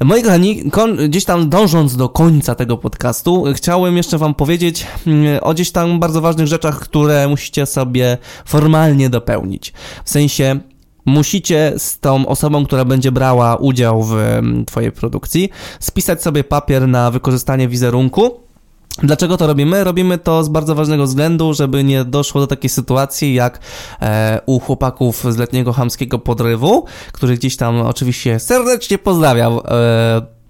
Moi 0.05 0.23
kochani, 0.23 0.65
gdzieś 1.09 1.25
tam 1.25 1.49
dążąc 1.49 1.97
do 1.97 2.09
końca 2.09 2.55
tego 2.55 2.77
podcastu, 2.77 3.45
chciałem 3.55 3.97
jeszcze 3.97 4.19
Wam 4.19 4.35
powiedzieć 4.35 4.87
mm, 5.07 5.39
o 5.43 5.55
gdzieś 5.55 5.71
tam 5.71 6.01
bardzo 6.01 6.21
ważnych 6.21 6.47
rzeczach, 6.47 6.81
które 6.81 7.29
musicie 7.29 7.67
sobie 7.67 8.19
formalnie 8.45 9.11
dopełnić. 9.11 9.73
W 10.05 10.11
sensie, 10.11 10.61
musicie 11.05 11.73
z 11.77 11.99
tą 11.99 12.27
osobą, 12.27 12.67
która 12.67 12.85
będzie 12.85 13.13
brała 13.13 13.57
udział 13.57 14.03
w 14.03 14.15
mm, 14.15 14.65
Twojej 14.65 14.93
produkcji, 14.93 15.51
spisać 15.81 16.23
sobie 16.23 16.45
papier 16.45 16.89
na 16.89 17.11
wykorzystanie 17.11 17.69
wizerunku 17.69 18.50
Dlaczego 18.99 19.37
to 19.37 19.47
robimy? 19.47 19.85
Robimy 19.85 20.19
to 20.19 20.45
z 20.45 20.49
bardzo 20.49 20.75
ważnego 20.75 21.05
względu, 21.05 21.55
żeby 21.55 21.85
nie 21.85 22.05
doszło 22.05 22.41
do 22.41 22.47
takiej 22.47 22.71
sytuacji 22.71 23.35
jak 23.35 23.61
e, 24.03 24.41
u 24.47 24.61
chłopaków 24.61 25.25
z 25.29 25.37
letniego 25.37 25.73
chamskiego 25.73 26.19
podrywu, 26.19 26.85
który 27.13 27.35
gdzieś 27.37 27.57
tam 27.57 27.81
oczywiście 27.81 28.39
serdecznie 28.39 28.99
pozdrawiam. 28.99 29.59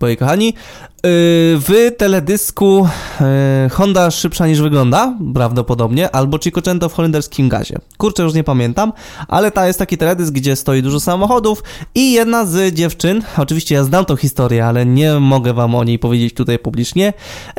Moi 0.01 0.17
kochani. 0.17 0.49
Y, 0.49 0.53
w 1.61 1.93
teledysku 1.99 2.89
y, 3.67 3.71
Honda 3.71 4.11
szybsza 4.11 4.47
niż 4.47 4.61
wygląda, 4.61 5.15
prawdopodobnie, 5.35 6.11
albo 6.11 6.39
Cinquecento 6.39 6.89
w 6.89 6.95
holenderskim 6.95 7.49
gazie. 7.49 7.77
Kurczę, 7.99 8.23
już 8.23 8.35
nie 8.35 8.45
pamiętam, 8.45 8.93
ale 9.29 9.51
ta 9.51 9.67
jest 9.67 9.79
taki 9.79 9.99
teledysk, 9.99 10.33
gdzie 10.33 10.57
stoi 10.57 10.83
dużo 10.83 11.01
samochodów 11.01 11.63
i 11.95 12.13
jedna 12.13 12.47
z 12.47 12.75
dziewczyn, 12.75 13.23
oczywiście 13.39 13.75
ja 13.75 13.85
znam 13.85 14.05
tą 14.05 14.17
historię, 14.17 14.67
ale 14.67 14.87
nie 14.87 15.15
mogę 15.15 15.53
wam 15.53 15.75
o 15.75 15.85
niej 15.85 15.99
powiedzieć 15.99 16.35
tutaj 16.35 16.59
publicznie, 16.59 17.13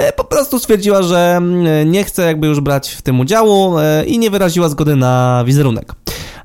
y, 0.09 0.13
po 0.13 0.23
prostu 0.23 0.59
stwierdziła, 0.59 1.03
że 1.03 1.41
nie 1.85 2.03
chce 2.03 2.25
jakby 2.25 2.47
już 2.47 2.59
brać 2.59 2.89
w 2.89 3.01
tym 3.01 3.19
udziału 3.19 3.75
i 4.07 4.19
nie 4.19 4.29
wyraziła 4.29 4.69
zgody 4.69 4.95
na 4.95 5.43
wizerunek. 5.45 5.95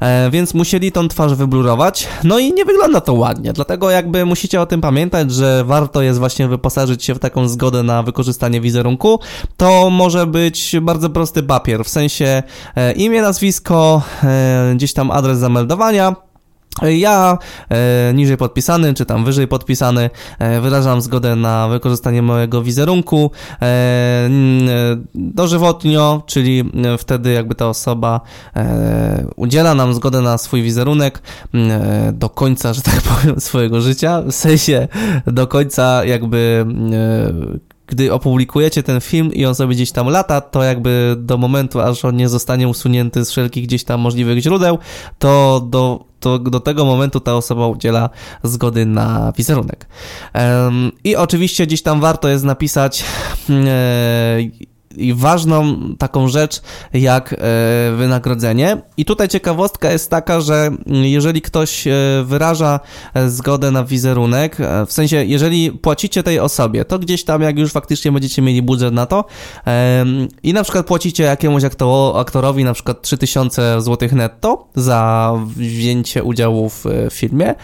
E, 0.01 0.31
więc 0.31 0.55
musieli 0.55 0.93
tą 0.93 1.09
twarz 1.09 1.35
wyblurować, 1.35 2.09
no 2.25 2.39
i 2.39 2.53
nie 2.53 2.65
wygląda 2.65 3.01
to 3.01 3.15
ładnie, 3.15 3.53
dlatego 3.53 3.91
jakby 3.91 4.25
musicie 4.25 4.61
o 4.61 4.67
tym 4.67 4.81
pamiętać, 4.81 5.33
że 5.33 5.65
warto 5.65 6.03
jest 6.03 6.19
właśnie 6.19 6.49
wyposażyć 6.49 7.05
się 7.05 7.15
w 7.15 7.19
taką 7.19 7.49
zgodę 7.49 7.83
na 7.83 8.03
wykorzystanie 8.03 8.61
wizerunku. 8.61 9.21
To 9.57 9.91
może 9.91 10.27
być 10.27 10.77
bardzo 10.83 11.11
prosty 11.11 11.43
papier, 11.43 11.85
w 11.85 11.89
sensie 11.89 12.43
e, 12.77 12.93
imię, 12.93 13.23
nazwisko, 13.23 14.03
e, 14.25 14.73
gdzieś 14.75 14.93
tam 14.93 15.11
adres 15.11 15.39
zameldowania, 15.39 16.26
ja, 16.83 17.39
e, 17.69 18.15
niżej 18.15 18.37
podpisany, 18.37 18.95
czy 18.95 19.07
tam 19.07 19.25
wyżej 19.25 19.49
podpisany, 19.49 20.11
e, 20.39 20.61
wyrażam 20.61 21.01
zgodę 21.01 21.37
na 21.37 21.69
wykorzystanie 21.69 22.23
mojego 22.23 22.63
wizerunku 22.63 23.31
e, 23.63 24.31
dożywotnio, 25.15 26.23
czyli 26.27 26.71
wtedy 26.99 27.33
jakby 27.33 27.55
ta 27.55 27.69
osoba 27.69 28.21
e, 28.57 29.27
udziela 29.37 29.75
nam 29.75 29.95
zgodę 29.95 30.21
na 30.21 30.39
swój 30.39 30.63
wizerunek 30.63 31.23
e, 31.55 32.13
do 32.13 32.29
końca, 32.29 32.73
że 32.73 32.83
tak 32.83 33.03
powiem, 33.11 33.41
swojego 33.41 33.81
życia, 33.81 34.23
w 34.23 34.33
sensie 34.33 34.89
do 35.27 35.47
końca 35.47 36.05
jakby 36.05 36.67
e, 36.93 37.66
gdy 37.87 38.13
opublikujecie 38.13 38.83
ten 38.83 39.01
film 39.01 39.35
i 39.35 39.47
on 39.47 39.55
sobie 39.55 39.75
gdzieś 39.75 39.93
tam 39.93 40.09
lata, 40.09 40.41
to 40.41 40.63
jakby 40.63 41.17
do 41.19 41.39
momentu, 41.39 41.81
aż 41.81 42.05
on 42.05 42.17
nie 42.17 42.29
zostanie 42.29 42.69
usunięty 42.69 43.25
z 43.25 43.31
wszelkich 43.31 43.67
gdzieś 43.67 43.85
tam 43.85 44.01
możliwych 44.01 44.39
źródeł, 44.39 44.79
to 45.19 45.61
do, 45.71 46.05
to 46.21 46.39
do 46.39 46.61
tego 46.61 46.85
momentu 46.85 47.21
ta 47.21 47.35
osoba 47.35 47.67
udziela 47.67 48.11
zgody 48.43 48.87
na 48.87 49.33
wizerunek. 49.37 49.87
I 51.05 51.17
oczywiście 51.17 51.67
gdzieś 51.67 51.83
tam 51.83 52.01
warto 52.01 52.29
jest 52.29 52.45
napisać 52.45 53.05
e, 53.51 54.39
i 54.97 55.15
ważną 55.15 55.77
taką 55.99 56.29
rzecz 56.29 56.63
jak 56.93 57.33
e, 57.33 57.37
wynagrodzenie. 57.97 58.83
I 58.97 59.05
tutaj 59.05 59.29
ciekawostka 59.29 59.93
jest 59.93 60.11
taka, 60.11 60.41
że 60.41 60.71
jeżeli 60.87 61.43
ktoś 61.43 61.87
e, 61.87 61.93
wyraża 62.25 62.81
e, 63.15 63.31
zgodę 63.31 63.71
na 63.71 63.85
wizerunek, 63.85 64.57
w 64.87 64.93
sensie 64.93 65.25
jeżeli 65.25 65.73
płacicie 65.73 66.23
tej 66.23 66.41
osobie, 66.41 66.85
to 66.85 66.99
gdzieś 66.99 67.25
tam 67.25 67.43
jak 67.43 67.59
już 67.59 67.73
faktycznie 67.73 68.13
będziecie 68.13 68.43
mieli 68.43 68.63
budżet 68.63 68.95
na 68.95 69.07
to 69.07 69.25
i 70.43 70.53
na 70.53 70.63
przykład 70.63 70.87
płacicie 70.87 71.25
jakiemuś 71.25 71.63
aktorowi 72.15 72.65
na 72.65 72.75
przykład 72.75 73.03
3000 73.03 73.83
zł 73.83 74.09
netto 74.13 74.69
za 74.75 75.33
wzięcie 75.57 76.25
udziału 76.25 76.71
w 76.71 76.85
filmie, 77.11 77.55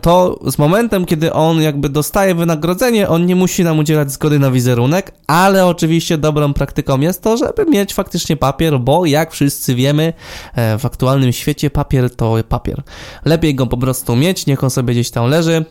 to 0.00 0.38
z 0.46 0.58
momentem, 0.58 1.06
kiedy 1.06 1.32
on 1.32 1.62
jakby 1.62 1.88
dostaje 1.88 2.34
wynagrodzenie, 2.34 3.08
on 3.08 3.26
nie 3.26 3.36
musi 3.36 3.64
nam 3.64 3.78
udzielać 3.78 4.12
zgody 4.12 4.38
na 4.38 4.50
wizerunek, 4.50 5.12
ale 5.26 5.66
oczywiście 5.66 6.18
dobrą 6.18 6.49
praktyką 6.54 7.00
jest 7.00 7.22
to, 7.22 7.36
żeby 7.36 7.66
mieć 7.66 7.94
faktycznie 7.94 8.36
papier, 8.36 8.80
bo 8.80 9.06
jak 9.06 9.32
wszyscy 9.32 9.74
wiemy, 9.74 10.12
e, 10.54 10.78
w 10.78 10.86
aktualnym 10.86 11.32
świecie 11.32 11.70
papier 11.70 12.16
to 12.16 12.36
papier. 12.48 12.82
Lepiej 13.24 13.54
go 13.54 13.66
po 13.66 13.76
prostu 13.76 14.16
mieć, 14.16 14.46
niech 14.46 14.64
on 14.64 14.70
sobie 14.70 14.94
gdzieś 14.94 15.10
tam 15.10 15.30
leży, 15.30 15.64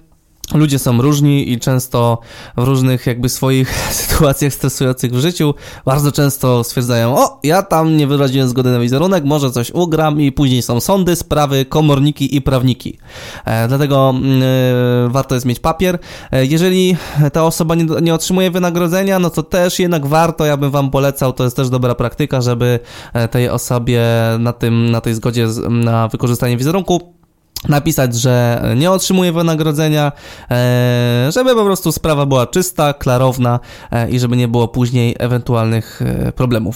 Ludzie 0.53 0.79
są 0.79 1.01
różni 1.01 1.51
i 1.51 1.59
często 1.59 2.19
w 2.57 2.63
różnych 2.63 3.07
jakby 3.07 3.29
swoich 3.29 3.75
sytuacjach 4.01 4.53
stresujących 4.53 5.11
w 5.11 5.19
życiu 5.19 5.53
bardzo 5.85 6.11
często 6.11 6.63
stwierdzają, 6.63 7.17
o, 7.17 7.39
ja 7.43 7.63
tam 7.63 7.97
nie 7.97 8.07
wyraziłem 8.07 8.49
zgody 8.49 8.71
na 8.71 8.79
wizerunek, 8.79 9.23
może 9.23 9.51
coś 9.51 9.71
ugram 9.71 10.21
i 10.21 10.31
później 10.31 10.61
są 10.61 10.79
sądy, 10.79 11.15
sprawy, 11.15 11.65
komorniki 11.65 12.35
i 12.35 12.41
prawniki. 12.41 12.97
E, 13.45 13.67
dlatego 13.67 14.13
e, 14.41 15.09
warto 15.09 15.35
jest 15.35 15.45
mieć 15.45 15.59
papier. 15.59 15.99
E, 16.31 16.45
jeżeli 16.45 16.97
ta 17.33 17.43
osoba 17.43 17.75
nie, 17.75 17.85
nie 18.01 18.13
otrzymuje 18.13 18.51
wynagrodzenia, 18.51 19.19
no 19.19 19.29
to 19.29 19.43
też 19.43 19.79
jednak 19.79 20.07
warto, 20.07 20.45
ja 20.45 20.57
bym 20.57 20.71
wam 20.71 20.91
polecał, 20.91 21.33
to 21.33 21.43
jest 21.43 21.55
też 21.55 21.69
dobra 21.69 21.95
praktyka, 21.95 22.41
żeby 22.41 22.79
e, 23.13 23.27
tej 23.27 23.49
osobie 23.49 24.03
na 24.39 24.53
tym, 24.53 24.91
na 24.91 25.01
tej 25.01 25.13
zgodzie 25.13 25.47
na 25.69 26.07
wykorzystanie 26.07 26.57
wizerunku 26.57 27.18
napisać, 27.67 28.15
że 28.15 28.63
nie 28.75 28.91
otrzymuje 28.91 29.31
wynagrodzenia, 29.31 30.11
e, 30.51 31.29
żeby 31.33 31.55
po 31.55 31.65
prostu 31.65 31.91
sprawa 31.91 32.25
była 32.25 32.47
czysta, 32.47 32.93
klarowna 32.93 33.59
e, 33.91 34.09
i 34.09 34.19
żeby 34.19 34.37
nie 34.37 34.47
było 34.47 34.67
później 34.67 35.15
ewentualnych 35.19 36.01
e, 36.01 36.31
problemów. 36.31 36.75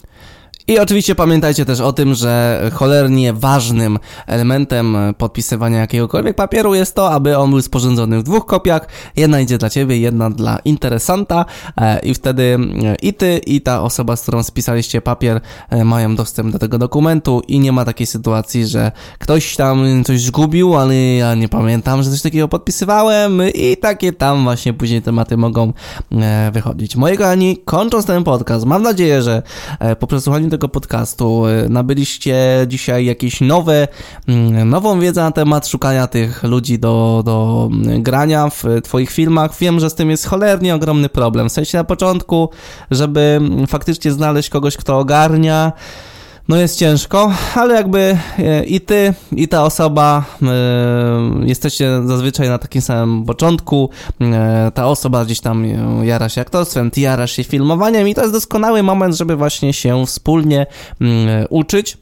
I 0.67 0.79
oczywiście 0.79 1.15
pamiętajcie 1.15 1.65
też 1.65 1.81
o 1.81 1.93
tym, 1.93 2.13
że 2.13 2.61
cholernie 2.73 3.33
ważnym 3.33 3.99
elementem 4.27 4.97
podpisywania 5.17 5.79
jakiegokolwiek 5.79 6.35
papieru 6.35 6.75
jest 6.75 6.95
to, 6.95 7.11
aby 7.11 7.37
on 7.37 7.49
był 7.49 7.61
sporządzony 7.61 8.19
w 8.19 8.23
dwóch 8.23 8.45
kopiach. 8.45 8.87
Jedna 9.15 9.39
idzie 9.39 9.57
dla 9.57 9.69
ciebie, 9.69 9.97
jedna 9.97 10.29
dla 10.29 10.59
interesanta 10.65 11.45
e, 11.77 11.99
i 11.99 12.13
wtedy 12.13 12.57
e, 12.83 12.95
i 12.95 13.13
ty, 13.13 13.37
i 13.37 13.61
ta 13.61 13.81
osoba, 13.81 14.15
z 14.15 14.21
którą 14.21 14.43
spisaliście 14.43 15.01
papier, 15.01 15.41
e, 15.69 15.83
mają 15.83 16.15
dostęp 16.15 16.51
do 16.51 16.59
tego 16.59 16.77
dokumentu 16.77 17.41
i 17.47 17.59
nie 17.59 17.71
ma 17.71 17.85
takiej 17.85 18.07
sytuacji, 18.07 18.67
że 18.67 18.91
ktoś 19.19 19.55
tam 19.55 20.03
coś 20.03 20.21
zgubił, 20.21 20.75
ale 20.77 20.95
ja 20.95 21.35
nie 21.35 21.49
pamiętam, 21.49 22.03
że 22.03 22.11
coś 22.11 22.21
takiego 22.21 22.47
podpisywałem 22.47 23.41
i 23.53 23.77
takie 23.77 24.13
tam 24.13 24.43
właśnie 24.43 24.73
później 24.73 25.01
tematy 25.01 25.37
mogą 25.37 25.73
wychodzić. 26.51 26.95
Moi 26.95 27.17
kochani, 27.17 27.57
kończąc 27.65 28.05
ten 28.05 28.23
podcast, 28.23 28.65
mam 28.65 28.83
nadzieję, 28.83 29.21
że 29.21 29.41
po 29.99 30.07
przesłuchaniu 30.07 30.52
tego 30.53 30.69
podcastu 30.69 31.43
nabyliście 31.69 32.65
dzisiaj 32.67 33.05
jakieś 33.05 33.41
nowe, 33.41 33.87
mm, 34.27 34.69
nową 34.69 34.99
wiedzę 34.99 35.21
na 35.21 35.31
temat 35.31 35.67
szukania 35.67 36.07
tych 36.07 36.43
ludzi 36.43 36.79
do, 36.79 37.21
do 37.25 37.69
mm, 37.71 38.03
grania 38.03 38.49
w 38.49 38.63
twoich 38.83 39.11
filmach. 39.11 39.57
Wiem, 39.59 39.79
że 39.79 39.89
z 39.89 39.95
tym 39.95 40.09
jest 40.09 40.25
cholernie 40.25 40.75
ogromny 40.75 41.09
problem. 41.09 41.49
W 41.49 41.51
sensie 41.51 41.77
na 41.77 41.83
początku, 41.83 42.49
żeby 42.91 43.19
mm, 43.19 43.67
faktycznie 43.67 44.11
znaleźć 44.11 44.49
kogoś, 44.49 44.77
kto 44.77 44.99
ogarnia, 44.99 45.71
no 46.47 46.57
jest 46.57 46.79
ciężko, 46.79 47.33
ale 47.55 47.73
jakby 47.73 48.17
e, 48.39 48.63
i 48.63 48.81
ty, 48.81 49.13
i 49.31 49.47
ta 49.47 49.63
osoba 49.63 50.25
e, 50.41 50.45
jesteście 51.45 52.03
zazwyczaj 52.05 52.49
na 52.49 52.57
takim 52.57 52.81
samym 52.81 53.25
początku. 53.25 53.89
E, 54.21 54.71
ta 54.73 54.87
osoba 54.87 55.25
gdzieś 55.25 55.39
tam 55.39 55.65
jara 56.03 56.29
się 56.29 56.41
aktorstwem, 56.41 56.91
ty 56.91 57.01
jarasz 57.01 57.31
się 57.31 57.43
filmowaniem 57.43 58.07
i 58.07 58.15
to 58.15 58.21
jest 58.21 58.33
doskonały 58.33 58.83
moment, 58.83 59.15
żeby 59.15 59.35
właśnie 59.35 59.73
się 59.73 60.05
wspólnie 60.05 60.65
mm, 61.01 61.45
uczyć 61.49 61.97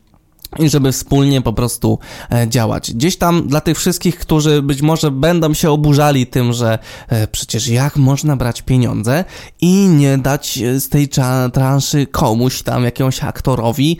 i 0.59 0.69
żeby 0.69 0.91
wspólnie 0.91 1.41
po 1.41 1.53
prostu 1.53 1.99
e, 2.31 2.49
działać. 2.49 2.93
Gdzieś 2.93 3.17
tam 3.17 3.47
dla 3.47 3.61
tych 3.61 3.77
wszystkich, 3.77 4.19
którzy 4.19 4.61
być 4.61 4.81
może 4.81 5.11
będą 5.11 5.53
się 5.53 5.71
oburzali 5.71 6.27
tym, 6.27 6.53
że 6.53 6.79
e, 7.07 7.27
przecież 7.27 7.67
jak 7.67 7.95
można 7.95 8.35
brać 8.35 8.61
pieniądze 8.61 9.25
i 9.61 9.87
nie 9.87 10.17
dać 10.17 10.57
e, 10.57 10.79
z 10.79 10.89
tej 10.89 11.09
transzy 11.53 12.07
komuś 12.07 12.61
tam, 12.61 12.83
jakiemuś 12.83 13.23
aktorowi, 13.23 13.97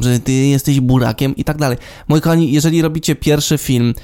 że 0.00 0.20
ty 0.20 0.32
jesteś 0.32 0.80
burakiem 0.80 1.36
i 1.36 1.44
tak 1.44 1.56
dalej. 1.56 1.78
Moi 2.08 2.20
kochani, 2.20 2.52
jeżeli 2.52 2.82
robicie 2.82 3.14
pierwszy 3.14 3.58
film, 3.58 3.94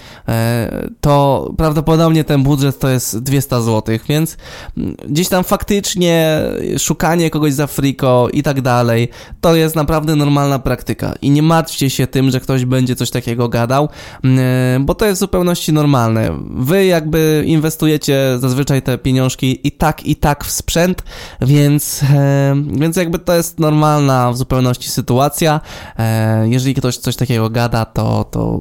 to 1.01 1.51
prawdopodobnie 1.57 2.25
ten 2.25 2.43
budżet 2.43 2.79
to 2.79 2.89
jest 2.89 3.19
200 3.19 3.63
zł, 3.63 3.99
więc 4.09 4.37
mm, 4.77 4.97
gdzieś 5.09 5.29
tam 5.29 5.45
faktycznie 5.45 6.43
szukanie 6.79 7.31
kogoś 7.31 7.55
za 7.55 7.67
friko 7.67 8.29
i 8.33 8.43
tak 8.43 8.61
dalej, 8.61 9.09
to 9.41 9.57
jest 9.57 9.77
naprawdę 9.77 10.17
normalna 10.17 10.59
praktyka 10.59 11.15
i 11.23 11.31
nie 11.31 11.43
ma 11.43 11.58
martwcie 11.59 11.91
się 11.91 12.07
tym, 12.07 12.31
że 12.31 12.41
ktoś 12.41 12.65
będzie 12.65 12.97
coś 12.97 13.11
takiego 13.11 13.49
gadał, 13.49 13.89
mm, 14.25 14.39
e, 14.39 14.81
bo 14.81 14.95
to 14.95 15.07
jest 15.07 15.19
w 15.19 15.21
zupełności 15.21 15.73
normalne. 15.73 16.31
Wy 16.51 16.87
jakby 16.87 17.43
inwestujecie 17.47 18.39
zazwyczaj 18.39 18.83
te 18.83 18.99
pieniążki 18.99 19.61
i 19.65 19.73
tak, 19.73 20.07
i 20.07 20.17
tak 20.17 20.45
w 20.45 20.51
sprzęt, 20.51 21.03
więc, 21.41 22.03
e, 22.03 22.55
więc 22.73 22.97
jakby 22.97 23.19
to 23.19 23.35
jest 23.35 23.59
normalna 23.59 24.33
w 24.33 24.37
zupełności 24.37 24.91
sytuacja. 24.91 25.61
E, 25.99 26.49
jeżeli 26.49 26.75
ktoś 26.75 26.97
coś 26.97 27.17
takiego 27.17 27.51
gada, 27.51 27.85
to, 27.85 28.25
to 28.31 28.61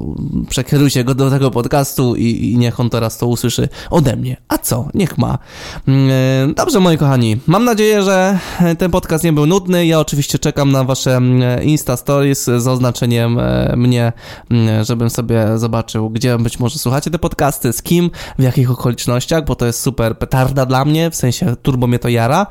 przekierujcie 0.49 1.03
go 1.03 1.15
do 1.15 1.29
tego 1.29 1.51
podcastu 1.51 2.15
i, 2.15 2.51
i 2.51 2.57
niech 2.57 2.79
on 2.79 2.89
teraz 2.89 3.17
to 3.17 3.27
usłyszy 3.27 3.69
ode 3.89 4.15
mnie. 4.15 4.37
A 4.47 4.57
co? 4.57 4.87
Niech 4.93 5.17
ma. 5.17 5.37
Mm, 5.87 6.53
dobrze, 6.53 6.79
moi 6.79 6.97
kochani. 6.97 7.37
Mam 7.47 7.65
nadzieję, 7.65 8.03
że 8.03 8.39
ten 8.77 8.91
podcast 8.91 9.23
nie 9.23 9.33
był 9.33 9.45
nudny. 9.45 9.85
Ja 9.85 9.99
oczywiście 9.99 10.39
czekam 10.39 10.71
na 10.71 10.83
wasze 10.83 11.15
mm, 11.15 11.63
Insta 11.63 11.97
Stories 11.97 12.43
z 12.43 12.67
oznaczeniem 12.67 12.86
oznaczeniem 12.87 13.39
e, 13.39 13.73
mnie, 13.77 14.13
żebym 14.81 15.09
sobie 15.09 15.57
zobaczył, 15.57 16.09
gdzie 16.09 16.37
być 16.37 16.59
może 16.59 16.79
słuchacie 16.79 17.11
te 17.11 17.19
podcasty, 17.19 17.73
z 17.73 17.81
kim, 17.81 18.11
w 18.39 18.43
jakich 18.43 18.71
okolicznościach, 18.71 19.45
bo 19.45 19.55
to 19.55 19.65
jest 19.65 19.81
super 19.81 20.17
petarda 20.17 20.65
dla 20.65 20.85
mnie, 20.85 21.11
w 21.11 21.15
sensie 21.15 21.55
turbo 21.61 21.87
mnie 21.87 21.99
to 21.99 22.09
jara. 22.09 22.47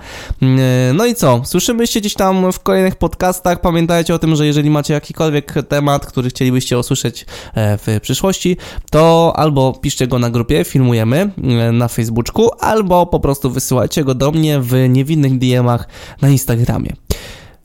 No 0.95 1.07
i 1.07 1.15
co? 1.15 1.41
Słyszymy 1.45 1.87
się 1.87 2.01
gdzieś 2.01 2.15
tam 2.15 2.53
w 2.53 2.61
kolejnych 2.61 2.97
podcastach. 2.97 3.61
Pamiętajcie 3.61 4.15
o 4.15 4.19
tym, 4.19 4.37
że 4.37 4.47
jeżeli 4.47 4.71
macie 4.71 4.95
jakikolwiek 4.95 5.55
temat, 5.69 6.07
który 6.07 6.31
chcielibyście 6.31 6.79
usłyszeć 6.79 7.27
w 7.55 7.99
przyszłości, 8.03 8.57
to 8.91 9.33
albo 9.37 9.73
piszcie 9.73 10.07
go 10.07 10.19
na 10.19 10.31
grupie, 10.31 10.65
filmujemy 10.65 11.31
na 11.73 11.89
Facebooku, 11.89 12.51
albo 12.61 13.07
po 13.07 13.21
prostu 13.21 13.51
wysyłajcie 13.51 14.05
go 14.05 14.15
do 14.15 14.31
mnie 14.31 14.61
w 14.61 14.89
niewinnych 14.89 15.39
DM-ach 15.39 15.89
na 16.23 16.29
Instagramie. 16.29 17.06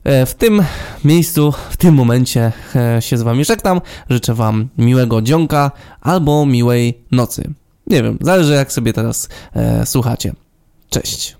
E, 0.04 0.26
w 0.26 0.34
tym 0.34 0.62
miejscu, 1.04 1.52
w 1.70 1.76
tym 1.76 1.94
momencie 1.94 2.52
e, 2.76 3.02
się 3.02 3.18
z 3.18 3.22
Wami 3.22 3.44
żegnam. 3.44 3.80
Życzę 4.10 4.34
Wam 4.34 4.68
miłego 4.78 5.22
dzionka 5.22 5.70
albo 6.00 6.46
miłej 6.46 7.04
nocy. 7.10 7.54
Nie 7.86 8.02
wiem, 8.02 8.18
zależy 8.20 8.52
jak 8.52 8.72
sobie 8.72 8.92
teraz 8.92 9.28
e, 9.54 9.86
słuchacie. 9.86 10.32
Cześć. 10.90 11.30